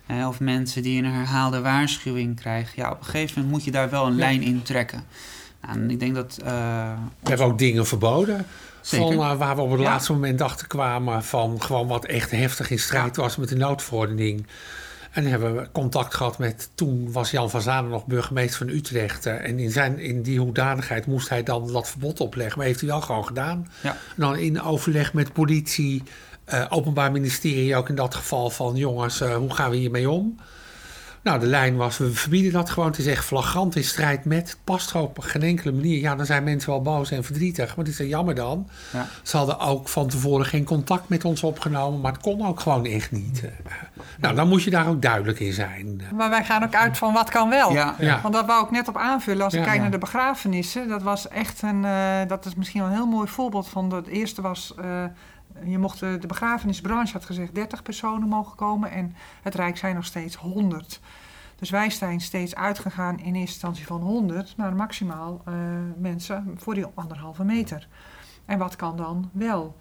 [0.08, 2.74] Uh, of mensen die een herhaalde waarschuwing krijgen.
[2.76, 5.04] Ja, op een gegeven moment moet je daar wel een lijn in trekken.
[5.62, 6.40] Nou, en ik denk dat...
[6.42, 6.48] Uh,
[7.20, 8.46] we hebben ook dingen verboden.
[8.82, 9.86] Van, waar we op het ja.
[9.86, 14.46] laatste moment achter kwamen van gewoon wat echt heftig in strijd was met de noodverordening.
[15.12, 19.26] En hebben we contact gehad met, toen was Jan van Zanen nog burgemeester van Utrecht.
[19.26, 22.58] En in, zijn, in die hoedanigheid moest hij dan dat verbod opleggen.
[22.58, 23.68] Maar heeft hij wel gewoon gedaan.
[23.82, 23.90] Ja.
[23.90, 26.04] En dan in overleg met politie,
[26.54, 30.38] uh, Openbaar Ministerie ook in dat geval van jongens, uh, hoe gaan we hiermee om?
[31.24, 32.92] Nou, de lijn was, we verbieden dat gewoon.
[32.92, 34.58] te zeggen flagrant in strijd met.
[34.64, 36.00] past op geen enkele manier.
[36.00, 37.76] Ja, dan zijn mensen wel boos en verdrietig.
[37.76, 38.70] Maar het is jammer dan.
[38.94, 39.08] Ja.
[39.22, 42.02] Ze hadden ook van tevoren geen contact met ons opgenomen.
[42.02, 43.44] Maar het kon ook gewoon echt niet.
[44.20, 46.02] Nou, dan moet je daar ook duidelijk in zijn.
[46.14, 47.72] Maar wij gaan ook uit van wat kan wel.
[47.72, 47.96] Ja.
[48.00, 48.20] ja.
[48.22, 49.44] Want dat wou ik net op aanvullen.
[49.44, 50.88] Als ik kijk naar de begrafenissen.
[50.88, 51.84] Dat was echt een...
[51.84, 53.94] Uh, dat is misschien wel een heel mooi voorbeeld van...
[53.94, 54.74] Het eerste was...
[54.80, 55.04] Uh,
[55.66, 60.06] je mocht, de begrafenisbranche had gezegd 30 personen mogen komen en het Rijk zijn nog
[60.06, 61.00] steeds 100.
[61.56, 65.54] Dus wij zijn steeds uitgegaan in eerste instantie van 100 naar maximaal uh,
[65.98, 67.88] mensen voor die anderhalve meter.
[68.46, 69.76] En wat kan dan wel?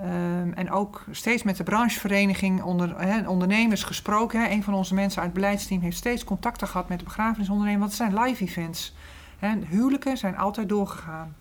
[0.00, 2.96] Um, en ook steeds met de branchevereniging onder,
[3.28, 4.40] ondernemers gesproken.
[4.40, 4.50] He.
[4.50, 7.84] Een van onze mensen uit het beleidsteam heeft steeds contacten gehad met de begrafenisondernemers.
[7.84, 8.94] Wat zijn live events?
[9.68, 11.36] Huwelijken zijn altijd doorgegaan.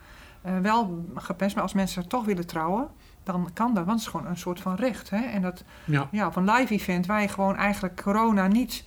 [0.45, 2.87] Uh, wel gepest, maar als mensen toch willen trouwen,
[3.23, 3.85] dan kan dat.
[3.85, 5.09] Want het is gewoon een soort van recht.
[5.09, 5.21] Hè?
[5.21, 6.07] En dat, ja.
[6.11, 8.83] ja, op een live event waar je gewoon eigenlijk corona niet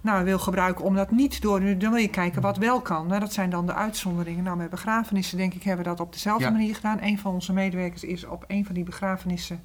[0.00, 1.60] nou, wil gebruiken om dat niet door.
[1.60, 3.06] Dan wil je kijken wat wel kan.
[3.06, 4.44] Nou, dat zijn dan de uitzonderingen.
[4.44, 7.02] Nou, met begrafenissen denk ik hebben we dat op dezelfde manier gedaan.
[7.02, 9.60] Een van onze medewerkers is op een van die begrafenissen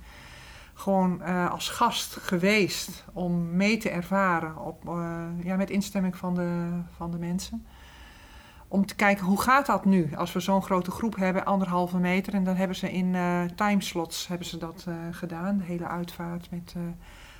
[0.74, 6.36] gewoon uh, als gast geweest om mee te ervaren op, uh, ja, met instemming van
[6.36, 7.65] de, van de mensen.
[8.74, 12.34] Om te kijken hoe gaat dat nu als we zo'n grote groep hebben, anderhalve meter.
[12.34, 16.76] En dan hebben ze in uh, timeslots hebben ze dat gedaan, de hele uitvaart met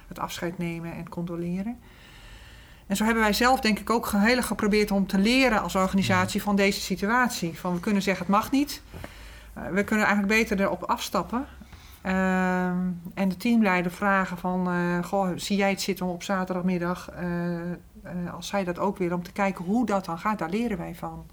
[0.08, 1.80] het afscheid nemen en condoleren.
[2.88, 6.42] En zo hebben wij zelf denk ik ook heel geprobeerd om te leren als organisatie
[6.42, 7.60] van deze situatie.
[7.60, 8.82] Van we kunnen zeggen het mag niet.
[9.72, 11.46] We kunnen eigenlijk beter erop afstappen.
[12.06, 12.66] Uh,
[13.14, 14.70] en de teamleider vragen van,
[15.04, 17.10] goh, zie jij het zitten op zaterdagmiddag?
[18.06, 20.78] Uh, als zij dat ook willen, om te kijken hoe dat dan gaat, daar leren
[20.78, 21.26] wij van.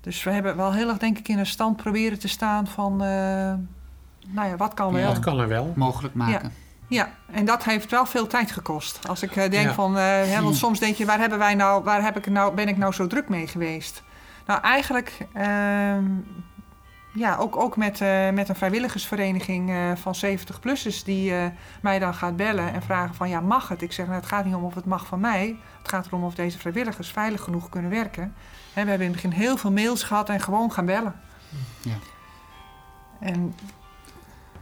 [0.00, 2.96] Dus we hebben wel heel erg denk ik in een stand proberen te staan van,
[2.96, 5.00] nou ja, wat kan wel.
[5.00, 5.72] Ja, wat kan er wel.
[5.76, 6.52] Mogelijk maken.
[6.52, 6.64] Ja.
[6.88, 9.08] Ja, en dat heeft wel veel tijd gekost.
[9.08, 11.84] Als ik uh, denk van, uh, hè, want soms denk je, waar hebben wij nou,
[11.84, 14.02] waar heb ik nou, ben ik nou zo druk mee geweest?
[14.46, 15.96] Nou, eigenlijk, uh,
[17.16, 21.32] ja, ook, ook met, uh, met een vrijwilligersvereniging van 70-plussers die
[21.82, 23.82] mij dan gaat bellen en vragen van, ja, mag het?
[23.82, 25.56] Ik zeg, nou, het gaat niet om of het mag van mij.
[25.78, 28.22] Het gaat erom of deze vrijwilligers veilig genoeg kunnen werken.
[28.74, 31.14] En we hebben in het begin heel veel mails gehad en gewoon gaan bellen.
[31.82, 31.96] Ja.
[33.20, 33.54] En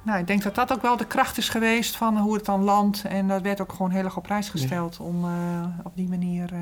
[0.03, 2.63] nou, ik denk dat dat ook wel de kracht is geweest van hoe het dan
[2.63, 3.05] landt.
[3.05, 5.25] En dat werd ook gewoon heel erg op prijs gesteld om
[5.83, 6.53] op die manier.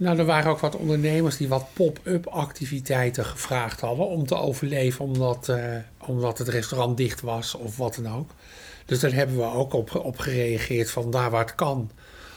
[0.00, 5.04] Nou, er waren ook wat ondernemers die wat pop-up activiteiten gevraagd hadden om te overleven,
[5.04, 8.30] omdat, uh, omdat het restaurant dicht was of wat dan ook.
[8.84, 11.90] Dus daar hebben we ook op, op gereageerd van daar waar het kan,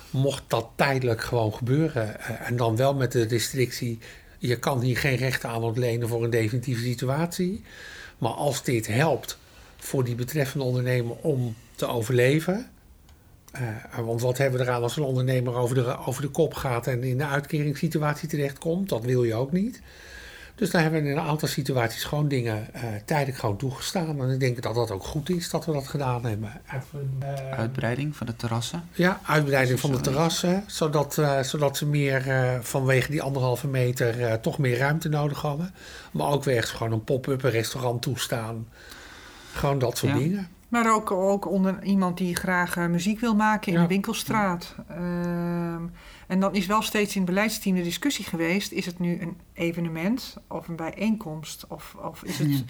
[0.09, 2.20] mocht dat tijdelijk gewoon gebeuren.
[2.39, 3.99] en dan wel met de restrictie,
[4.38, 7.64] je kan hier geen rechten aan ontlenen voor een definitieve situatie.
[8.18, 9.38] Maar als dit helpt
[9.78, 12.70] voor die betreffende ondernemer om te overleven.
[13.55, 16.87] Uh, want wat hebben we eraan als een ondernemer over de, over de kop gaat
[16.87, 18.89] en in de uitkeringssituatie terechtkomt?
[18.89, 19.81] Dat wil je ook niet.
[20.55, 24.21] Dus daar hebben we in een aantal situaties gewoon dingen uh, tijdelijk gewoon toegestaan.
[24.21, 26.61] En ik denk dat dat ook goed is dat we dat gedaan hebben.
[27.21, 28.83] Uh, uitbreiding van de terrassen?
[28.93, 30.63] Ja, uitbreiding van de terrassen.
[30.67, 32.23] Zodat, uh, zodat ze meer
[32.61, 35.73] vanwege die anderhalve meter toch meer ruimte nodig hadden.
[36.11, 38.67] Maar ook weer gewoon een pop-up restaurant toestaan.
[39.53, 40.17] Gewoon dat soort ja.
[40.17, 40.47] dingen.
[40.72, 43.82] Maar ook, ook onder iemand die graag muziek wil maken in ja.
[43.82, 44.76] de winkelstraat.
[44.88, 45.84] Ehm,
[46.28, 49.38] en dan is wel steeds in het beleidsteam de discussie geweest: is het nu een
[49.53, 51.65] evenement of een bijeenkomst?
[51.67, 52.63] Of, of is het.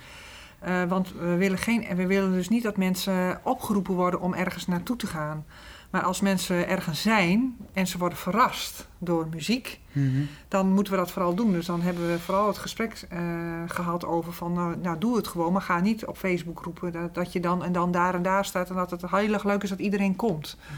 [0.68, 4.68] Uh, want we willen, geen, we willen dus niet dat mensen opgeroepen worden om ergens
[4.68, 5.46] naartoe te gaan.
[5.92, 10.28] Maar als mensen ergens zijn en ze worden verrast door muziek, mm -hmm.
[10.48, 11.52] dan moeten we dat vooral doen.
[11.52, 13.20] Dus dan hebben we vooral het gesprek uh,
[13.68, 17.16] gehad over van, nou, nou, doe het gewoon, maar ga niet op Facebook roepen dat,
[17.16, 19.64] dat, je dan en dan daar en daar staat en dat het heel erg leuk
[19.64, 20.58] is dat iedereen komt.
[20.70, 20.78] Mm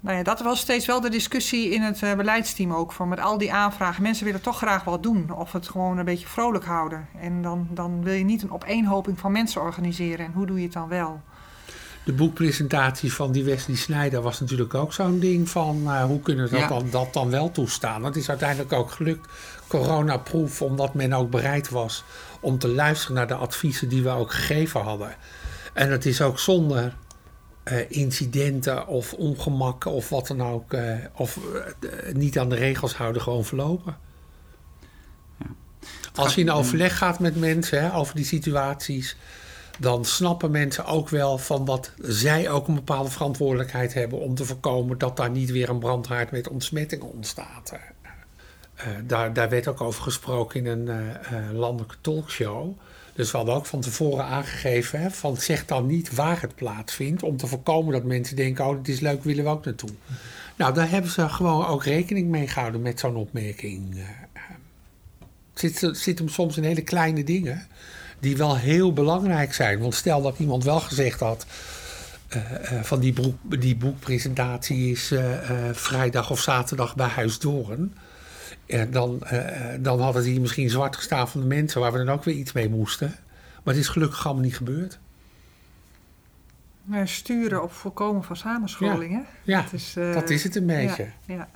[0.00, 2.92] nou ja, dat was steeds wel de discussie in het uh, beleidsteam ook.
[2.92, 4.02] Van met al die aanvragen.
[4.02, 5.30] Mensen willen toch graag wat doen.
[5.36, 7.08] Of het gewoon een beetje vrolijk houden.
[7.20, 10.26] En dan, dan wil je niet een opeenhoping van mensen organiseren.
[10.26, 11.20] En hoe doe je het dan wel?
[12.04, 16.44] De boekpresentatie van die Wesley Snijder was natuurlijk ook zo'n ding van uh, hoe kunnen
[16.44, 16.68] we dat, ja.
[16.68, 18.02] dan, dat dan wel toestaan.
[18.02, 19.28] Dat is uiteindelijk ook gelukt.
[19.68, 22.04] Coronaproof, omdat men ook bereid was
[22.40, 25.14] om te luisteren naar de adviezen die we ook gegeven hadden.
[25.72, 26.94] En het is ook zonder
[27.64, 31.38] uh, incidenten of ongemakken of wat dan ook, uh, of
[32.12, 33.96] niet aan de regels houden, gewoon verlopen.
[35.38, 35.46] Ja.
[36.14, 39.16] Als je in overleg gaat met mensen hè, over die situaties,
[39.78, 44.44] dan snappen mensen ook wel van wat zij ook een bepaalde verantwoordelijkheid hebben om te
[44.44, 47.72] voorkomen dat daar niet weer een brandhaard met ontsmettingen ontstaat.
[49.06, 52.72] daar, daar werd ook over gesproken in een landelijke talkshow.
[53.14, 57.22] Dus we hadden ook van tevoren aangegeven: hè, van zeg dan niet waar het plaatsvindt.
[57.22, 59.90] Om te voorkomen dat mensen denken: oh, dit is leuk, willen we ook naartoe.
[60.56, 64.04] Nou, daar hebben ze gewoon ook rekening mee gehouden met zo'n opmerking.
[65.52, 67.66] Het zit, zit hem soms in hele kleine dingen
[68.20, 69.78] die wel heel belangrijk zijn.
[69.78, 71.46] Want stel dat iemand wel gezegd had.
[72.36, 75.20] Uh, uh, van die, die boekpresentatie is uh,
[75.72, 77.94] vrijdag of zaterdag bij Huis Doorn.
[78.66, 79.22] En dan,
[79.80, 82.52] dan hadden die misschien zwart gestaan van de mensen waar we dan ook weer iets
[82.52, 83.14] mee moesten.
[83.64, 84.98] Maar het is gelukkig allemaal niet gebeurd.
[86.90, 89.22] Eh, sturen op voorkomen van samenscholing, hè?
[89.42, 91.08] Ja, Dat is, eh, dat is het een beetje.
[91.26, 91.48] Ja,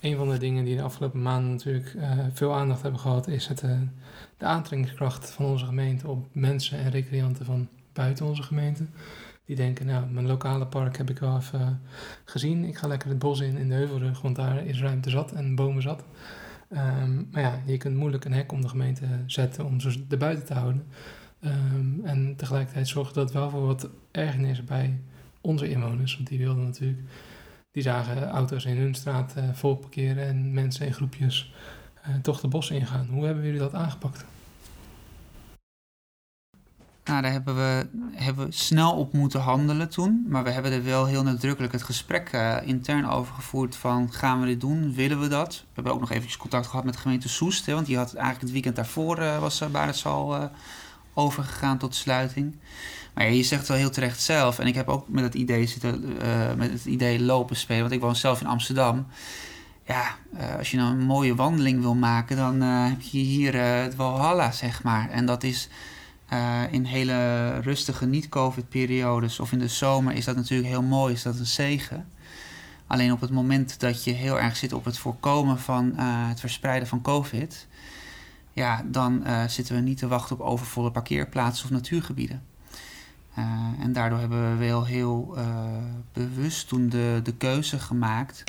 [0.00, 3.46] Een van de dingen die de afgelopen maanden natuurlijk eh, veel aandacht hebben gehad, is
[3.46, 3.78] het, eh,
[4.36, 8.86] de aantrekkingskracht van onze gemeente op mensen en recreanten van buiten onze gemeente.
[9.44, 11.80] Die denken, nou, mijn lokale park heb ik wel even
[12.24, 12.64] gezien.
[12.64, 15.54] Ik ga lekker het bos in, in de Heuvelrug, want daar is ruimte zat en
[15.54, 16.04] bomen zat.
[16.68, 20.44] Ehm, maar ja, je kunt moeilijk een hek om de gemeente zetten om ze erbuiten
[20.44, 20.86] te houden.
[21.40, 25.00] Ehm, en tegelijkertijd zorgt dat wel voor wat ergernis bij
[25.40, 26.16] onze inwoners.
[26.16, 27.00] Want die wilden natuurlijk,
[27.76, 31.52] die zagen auto's in hun straat eh, vol parkeren en mensen in groepjes
[32.02, 33.06] eh, toch de bos ingaan.
[33.10, 34.24] Hoe hebben jullie dat aangepakt?
[37.04, 40.24] Nou, daar hebben we, hebben snel op moeten handelen toen.
[40.28, 44.12] Maar we hebben er wel heel nadrukkelijk het gesprek eh, intern over gevoerd van...
[44.12, 44.94] gaan we dit doen?
[44.94, 45.54] Willen we dat?
[45.54, 47.66] We hebben ook nog eventjes contact gehad met de gemeente Soest.
[47.66, 50.44] Hè, want die had eigenlijk het weekend daarvoor was uh,
[51.14, 52.56] overgegaan tot sluiting.
[53.16, 54.58] Maar je zegt wel heel terecht zelf.
[54.58, 57.82] En ik heb ook met het idee, zitten, uh, met het idee lopen spelen.
[57.82, 59.06] Want ik woon zelf in Amsterdam.
[59.86, 62.36] Ja, uh, als je nou een mooie wandeling wil maken...
[62.36, 65.10] dan uh, heb je hier het Walhalla, zeg maar.
[65.10, 65.68] En dat is...
[66.70, 71.38] In hele rustige niet-COVID-periodes of in de zomer is dat natuurlijk heel mooi, is dat
[71.38, 72.08] een zegen.
[72.86, 76.88] Alleen op het moment dat je heel erg zit op het voorkomen van het verspreiden
[76.88, 77.66] van COVID,
[78.52, 82.42] ja, dan zitten we niet te wachten op overvolle parkeerplaatsen of natuurgebieden.
[83.80, 85.38] En daardoor hebben we wel heel
[86.12, 88.44] bewust toen de, de keuze gemaakt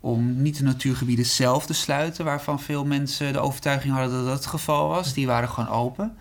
[0.00, 4.34] om niet de natuurgebieden zelf te sluiten, waarvan veel mensen de overtuiging hadden dat dat
[4.34, 5.14] het geval was.
[5.14, 6.16] Die waren gewoon open.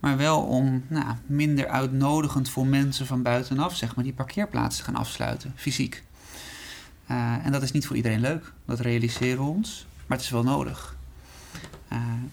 [0.00, 4.96] Maar wel om nou, minder uitnodigend voor mensen van buitenaf, zeg maar, die parkeerplaatsen gaan
[4.96, 6.02] afsluiten, fysiek.
[7.10, 10.32] Uh, en dat is niet voor iedereen leuk, dat realiseren we ons, maar het is
[10.32, 10.96] wel nodig.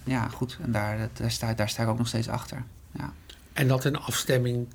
[0.03, 2.63] Ja, goed, en daar, daar, sta, daar sta ik ook nog steeds achter.
[2.91, 3.13] Ja.
[3.53, 4.67] En dat in afstemming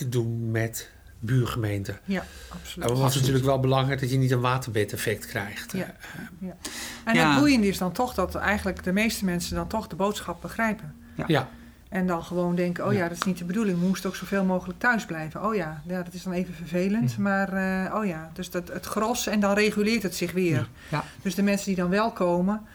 [0.00, 1.98] te doen met buurgemeenten.
[2.04, 2.90] Ja, absoluut.
[2.90, 5.72] En het is natuurlijk wel belangrijk dat je niet een waterbedeffect krijgt.
[5.72, 5.94] Ja.
[6.38, 6.56] ja.
[7.04, 7.30] En ja.
[7.30, 10.94] het boeiende is dan toch dat eigenlijk de meeste mensen dan toch de boodschap begrijpen.
[11.14, 11.24] Ja.
[11.26, 11.48] ja.
[11.88, 13.78] En dan gewoon denken, oh ja, dat is niet de bedoeling.
[13.78, 15.44] We moesten ook zoveel mogelijk thuis blijven.
[15.44, 17.12] Oh ja, ja dat is dan even vervelend.
[17.12, 17.20] Ja.
[17.20, 20.56] Maar uh, oh ja, dus dat, het gros en dan reguleert het zich weer.
[20.56, 20.66] Ja.
[20.88, 21.04] Ja.
[21.22, 22.66] Dus de mensen die dan wel komen...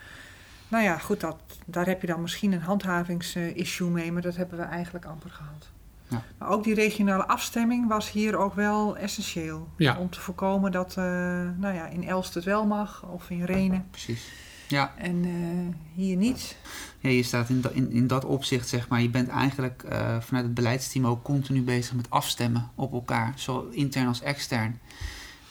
[0.68, 4.12] Nou ja, goed, dat, daar heb je dan misschien een handhavingsissue mee.
[4.12, 5.68] Maar dat hebben we eigenlijk amper gehad.
[6.08, 6.24] Ja.
[6.38, 9.70] Maar ook die regionale afstemming was hier ook wel essentieel.
[9.78, 9.98] Ja.
[9.98, 11.04] Om te voorkomen dat uh,
[11.58, 13.88] nou ja, in Elst het wel mag of in Renen.
[13.92, 14.32] Precies.
[14.68, 14.94] Ja.
[14.98, 16.58] En uh, hier niet.
[17.00, 20.46] Ja, je staat in, in, in dat opzicht, zeg maar, je bent eigenlijk uh, vanuit
[20.46, 24.80] het beleidsteam ook continu bezig met afstemmen op elkaar, zowel intern als extern.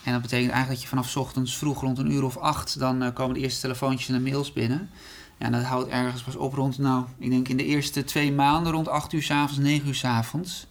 [0.05, 3.13] En dat betekent eigenlijk dat je vanaf ochtends vroeg rond een uur of acht, dan
[3.13, 4.91] komen de eerste telefoontjes en de mails binnen.
[5.39, 8.73] Ja, dat houdt ergens pas op rond, nou, ik denk in de eerste twee maanden
[8.73, 10.67] rond acht uur s avonds, negen uur s avonds.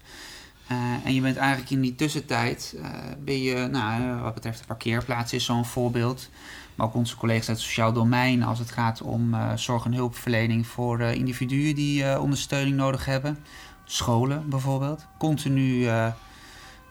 [0.72, 2.76] Uh, en je bent eigenlijk in die tussentijd,
[3.20, 6.30] ben je, nou, wat betreft de parkeerplaats is zo'n voorbeeld.
[6.76, 9.94] Maar ook onze collega's uit het sociaal domein als het gaat om uh, zorg en
[9.94, 13.38] hulpverlening voor uh, individuen die uh, ondersteuning nodig hebben.
[13.86, 15.06] Scholen bijvoorbeeld.
[15.18, 15.86] Continu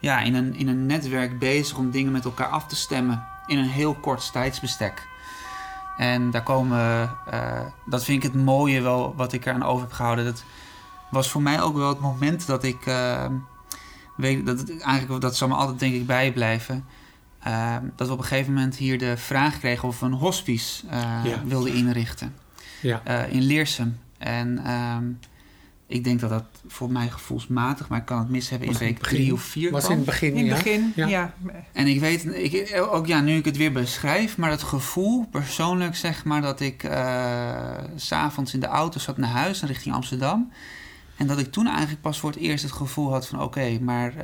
[0.01, 3.59] ja, in, een, in een netwerk bezig om dingen met elkaar af te stemmen in
[3.59, 5.09] een heel kort tijdsbestek.
[5.97, 7.11] En daar komen,
[7.87, 10.25] dat vind ik het mooie wel wat ik eraan over heb gehouden.
[10.25, 10.45] Dat
[11.11, 12.85] was voor mij ook wel het moment dat ik,
[14.17, 16.85] weet, dat het eigenlijk, dat zal me altijd denk ik bijblijven.
[17.47, 20.87] Uh, dat we op een gegeven moment hier de vraag kregen of we een hospice
[20.87, 20.93] uh,
[21.25, 21.45] ja.
[21.45, 22.35] wilden inrichten.
[22.81, 23.03] Ja.
[23.09, 23.99] Uh, in Leersum.
[24.19, 25.19] En um,
[25.93, 28.99] ik denk dat dat voor mij gevoelsmatig, maar ik kan het mis hebben in week
[28.99, 29.71] drie of vier.
[29.71, 30.55] Was in het begin, In het ja.
[30.55, 31.07] begin, ja.
[31.07, 31.35] Ja.
[31.73, 35.97] En ik weet, ik, ook ja, nu ik het weer beschrijf, maar het gevoel persoonlijk
[35.97, 40.53] zeg maar dat ik uh, s'avonds in de auto zat naar huis en richting Amsterdam.
[41.17, 43.79] En dat ik toen eigenlijk pas voor het eerst het gevoel had van oké, okay,
[43.79, 44.21] maar uh,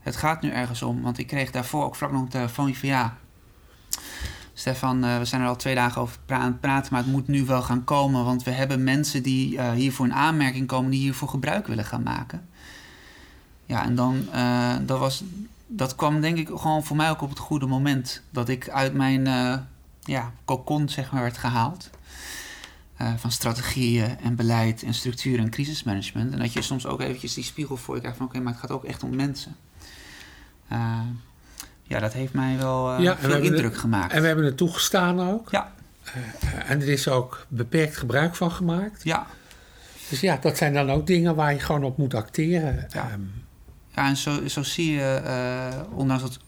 [0.00, 1.02] het gaat nu ergens om.
[1.02, 3.16] Want ik kreeg daarvoor ook vlak nog een telefoontje van ja.
[4.58, 7.28] Stefan, uh, we zijn er al twee dagen over aan het praten, maar het moet
[7.28, 8.24] nu wel gaan komen.
[8.24, 12.02] Want we hebben mensen die uh, hiervoor in aanmerking komen, die hiervoor gebruik willen gaan
[12.02, 12.48] maken.
[13.66, 15.24] Ja, en dan, uh, dat, was,
[15.66, 18.22] dat kwam denk ik gewoon voor mij ook op het goede moment.
[18.30, 19.24] Dat ik uit mijn
[20.00, 21.90] ja, cocon zeg maar, werd gehaald.
[23.16, 26.32] van strategieën en beleid en structuur en crisismanagement.
[26.32, 28.60] En dat je soms ook eventjes die spiegel voor je krijgt van oké, maar het
[28.60, 29.56] gaat ook echt om mensen.
[31.86, 34.12] Ja, dat heeft mij wel ja, veel indruk gemaakt.
[34.12, 35.50] En we hebben het toegestaan ook.
[35.50, 35.72] Ja.
[36.04, 39.04] Uh, en er is ook beperkt gebruik van gemaakt.
[39.04, 39.26] Ja.
[40.08, 42.86] Dus ja, dat zijn dan ook dingen waar je gewoon op moet acteren.
[42.88, 43.32] Ja, um,
[43.94, 45.20] ja en zo, zo zie je,
[45.90, 46.38] ondanks dat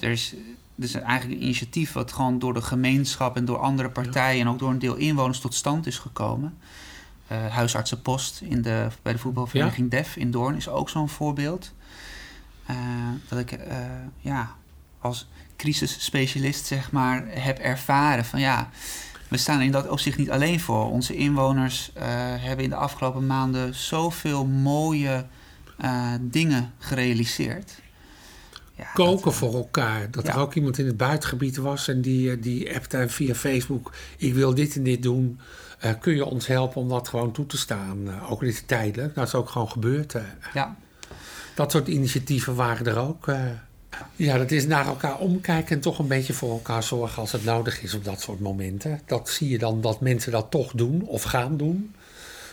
[0.00, 0.34] er is,
[0.76, 4.42] is eigenlijk een initiatief wat gewoon door de gemeenschap en door andere partijen ja.
[4.42, 6.58] en ook door een deel inwoners tot stand is gekomen.
[7.26, 11.72] eh, huisartsenpost in de, bij de voetbalvereniging DEF in Doorn is ook zo'n voorbeeld.
[12.66, 12.76] Eh,
[13.28, 13.76] dat ik eh,
[14.18, 14.54] ja,
[15.00, 18.70] als crisisspecialist zeg maar, heb ervaren van ja,
[19.28, 20.90] we staan in dat opzicht niet alleen voor.
[20.90, 21.90] Onze inwoners
[22.38, 25.26] hebben in de afgelopen maanden zoveel mooie
[26.20, 27.80] dingen gerealiseerd.
[28.80, 30.10] Ja, Koken voor elkaar.
[30.10, 34.34] Dat er ook iemand in het buitengebied was en die, die appte via Facebook: Ik
[34.34, 35.40] wil dit en dit doen.
[35.84, 38.20] Uh, kun je ons helpen om dat gewoon toe te staan?
[38.28, 39.14] Ook dit tijdelijk.
[39.14, 40.14] Dat is ook gewoon gebeurd.
[40.54, 40.76] Ja.
[41.54, 43.26] Dat soort initiatieven waren er ook.
[44.16, 47.44] Ja, dat is naar elkaar omkijken en toch een beetje voor elkaar zorgen als het
[47.44, 49.00] nodig is op dat soort momenten.
[49.06, 51.94] Dat zie je dan dat mensen dat toch doen of gaan doen.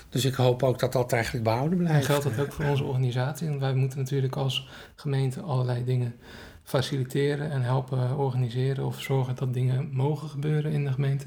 [0.09, 1.99] Dus ik hoop ook dat dat eigenlijk behouden blijft.
[1.99, 3.47] En geldt dat ook voor onze organisatie?
[3.47, 6.15] En wij moeten natuurlijk als gemeente allerlei dingen
[6.63, 11.25] faciliteren en helpen organiseren of zorgen dat dingen mogen gebeuren in de gemeente.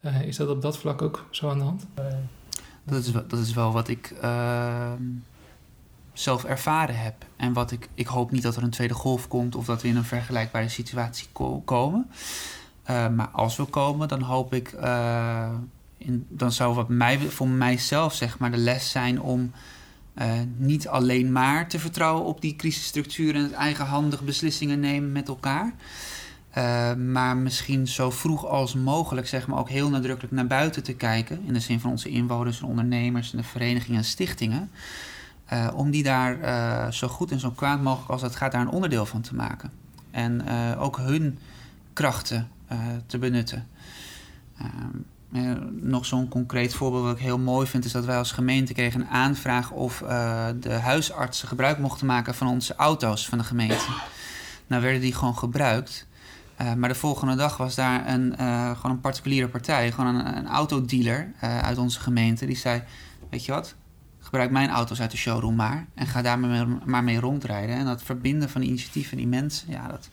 [0.00, 1.86] Uh, is dat op dat vlak ook zo aan de hand?
[2.84, 4.92] Dat is, dat is wel wat ik uh,
[6.14, 7.14] zelf ervaren heb.
[7.36, 9.88] En wat ik, ik hoop niet dat er een tweede golf komt of dat we
[9.88, 12.10] in een vergelijkbare situatie ko komen.
[12.90, 14.72] Uh, maar als we komen, dan hoop ik,
[15.98, 19.52] in, dan zou wat mij, voor mijzelf zeg maar de les zijn om
[20.56, 25.74] niet alleen maar te vertrouwen op die crisisstructuur en het eigenhandig beslissingen nemen met elkaar.
[26.96, 31.42] Maar misschien zo vroeg als mogelijk, zeg maar, ook heel nadrukkelijk naar buiten te kijken.
[31.46, 34.70] In de zin van onze inwoners en ondernemers en de verenigingen en stichtingen.
[35.52, 38.60] Uh, om die daar uh, zo goed en zo kwaad mogelijk als het gaat, daar
[38.60, 39.70] een onderdeel van te maken.
[40.10, 41.38] En ook hun
[41.92, 42.48] krachten
[43.06, 43.68] te benutten.
[45.80, 49.00] nog zo'n concreet voorbeeld wat ik heel mooi vind, is dat wij als gemeente kregen
[49.00, 49.98] een aanvraag of
[50.60, 53.84] de huisartsen gebruik mochten maken van onze auto's van de gemeente.
[54.66, 56.06] Nou werden die gewoon gebruikt.
[56.76, 58.34] Maar de volgende dag was daar een,
[58.76, 62.46] gewoon een particuliere partij, gewoon een, een autodealer uit onze gemeente.
[62.46, 62.82] Die zei:
[63.30, 63.74] Weet je wat,
[64.34, 65.86] gebruik mijn auto's uit de showroom maar.
[65.94, 67.76] En ga daar maar, maar mee rondrijden.
[67.76, 70.08] En dat verbinden van die initiatieven, die mensen, ja, dat,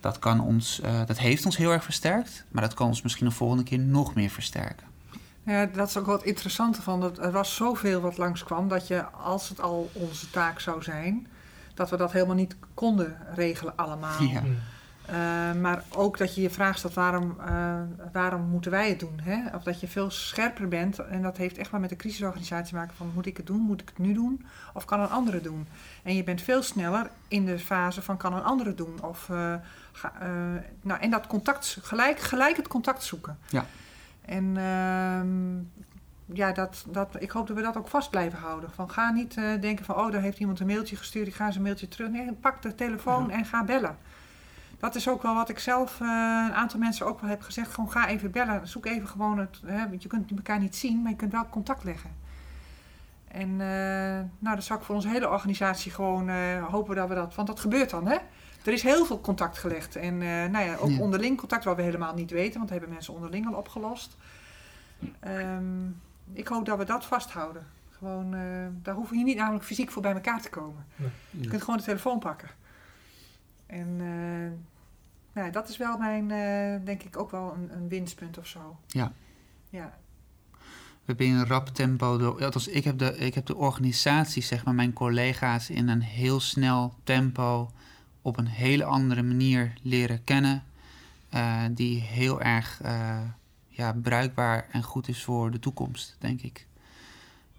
[0.00, 2.44] dat, kan ons, dat heeft ons heel erg versterkt.
[2.48, 4.86] Maar dat kan ons misschien de volgende keer nog meer versterken.
[5.42, 7.00] Ja, dat is ook wat interessante van.
[7.00, 11.26] Dat er was zoveel wat langskwam dat je, als het al onze taak zou zijn,
[11.74, 14.22] dat we dat helemaal niet konden regelen allemaal.
[14.22, 14.42] Ja.
[15.10, 15.14] Uh,
[15.60, 17.80] maar ook dat je je vraag stelt waarom, uh,
[18.12, 19.20] waarom moeten wij het doen?
[19.22, 19.56] Hè?
[19.56, 20.98] Of dat je veel scherper bent.
[20.98, 23.60] En dat heeft echt wel met de crisisorganisatie te maken van moet ik het doen,
[23.60, 25.66] moet ik het nu doen of kan een andere doen?
[26.02, 29.02] En je bent veel sneller in de fase van kan een andere doen.
[29.02, 29.54] Of, uh,
[29.92, 30.12] ga,
[30.82, 33.38] nou, en dat contact, gelijk, gelijk het contact zoeken.
[33.48, 33.64] Ja.
[34.24, 38.70] En ehm, ja, dat, dat, ik hoop dat we dat ook vast blijven houden.
[38.70, 41.56] Van ga niet denken van oh, daar heeft iemand een mailtje gestuurd, ik ga eens
[41.56, 42.10] een mailtje terug.
[42.10, 43.96] Nee, pak de telefoon en ga bellen
[44.78, 46.08] dat is ook wel wat ik zelf uh,
[46.46, 47.74] een aantal mensen ook wel heb gezegd.
[47.74, 48.68] Gewoon ga even bellen.
[48.68, 49.60] Zoek even gewoon het.
[49.66, 52.10] Hè, want je kunt elkaar niet zien, maar je kunt wel contact leggen.
[53.28, 53.58] En uh,
[54.38, 57.34] nou, dat zou ik voor onze hele organisatie gewoon uh, hopen dat we dat.
[57.34, 58.16] Want dat gebeurt dan, hè?
[58.64, 59.96] Er is heel veel contact gelegd.
[59.96, 60.18] En
[60.50, 63.46] nou ja, ook onderling contact wat we helemaal niet weten, want dat hebben mensen onderling
[63.46, 64.16] al opgelost.
[65.26, 66.00] Um,
[66.32, 67.66] ik hoop dat we dat vasthouden.
[67.90, 68.34] Gewoon,
[68.82, 70.84] daar hoeven je niet namelijk fysiek voor bij elkaar te komen.
[71.30, 72.48] Je kunt gewoon de telefoon pakken.
[73.68, 74.50] En uh,
[75.32, 78.78] nou, dat is wel mijn, uh, denk ik, ook wel een, een, winstpunt of zo.
[78.86, 79.12] Ja.
[79.70, 79.98] Ja.
[80.52, 84.42] We hebben in een rap tempo, de, althans, ik heb, de, ik heb de organisatie,
[84.42, 87.70] zeg maar, mijn collega's in een heel snel tempo
[88.22, 90.62] op een hele andere manier leren kennen.
[91.34, 92.80] Uh, die heel erg
[93.66, 96.66] ja, bruikbaar en goed is voor de toekomst, denk ik.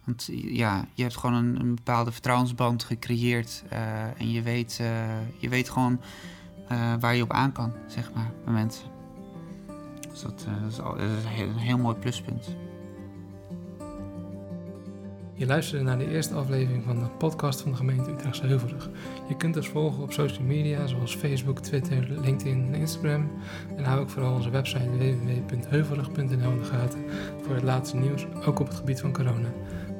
[0.09, 3.63] Want ja, je hebt gewoon een, bepaalde vertrouwensband gecreëerd.
[3.73, 4.87] Uh, en je weet, uh,
[5.37, 5.99] je weet gewoon
[6.71, 8.85] uh, waar je op aan kan, zeg maar, bij mensen.
[10.11, 12.55] Dus dat, is, al, een heel mooi pluspunt.
[15.33, 18.89] Je luisterde naar de eerste aflevering van de podcast van de gemeente Utrechtse Heuvelrug.
[19.27, 23.31] Je kunt ons volgen op social media zoals Facebook, Twitter, LinkedIn en Instagram.
[23.75, 27.03] En hou ook vooral onze website www.heuvelrug.nl in de gaten
[27.41, 29.49] voor het laatste nieuws, ook op het gebied van corona.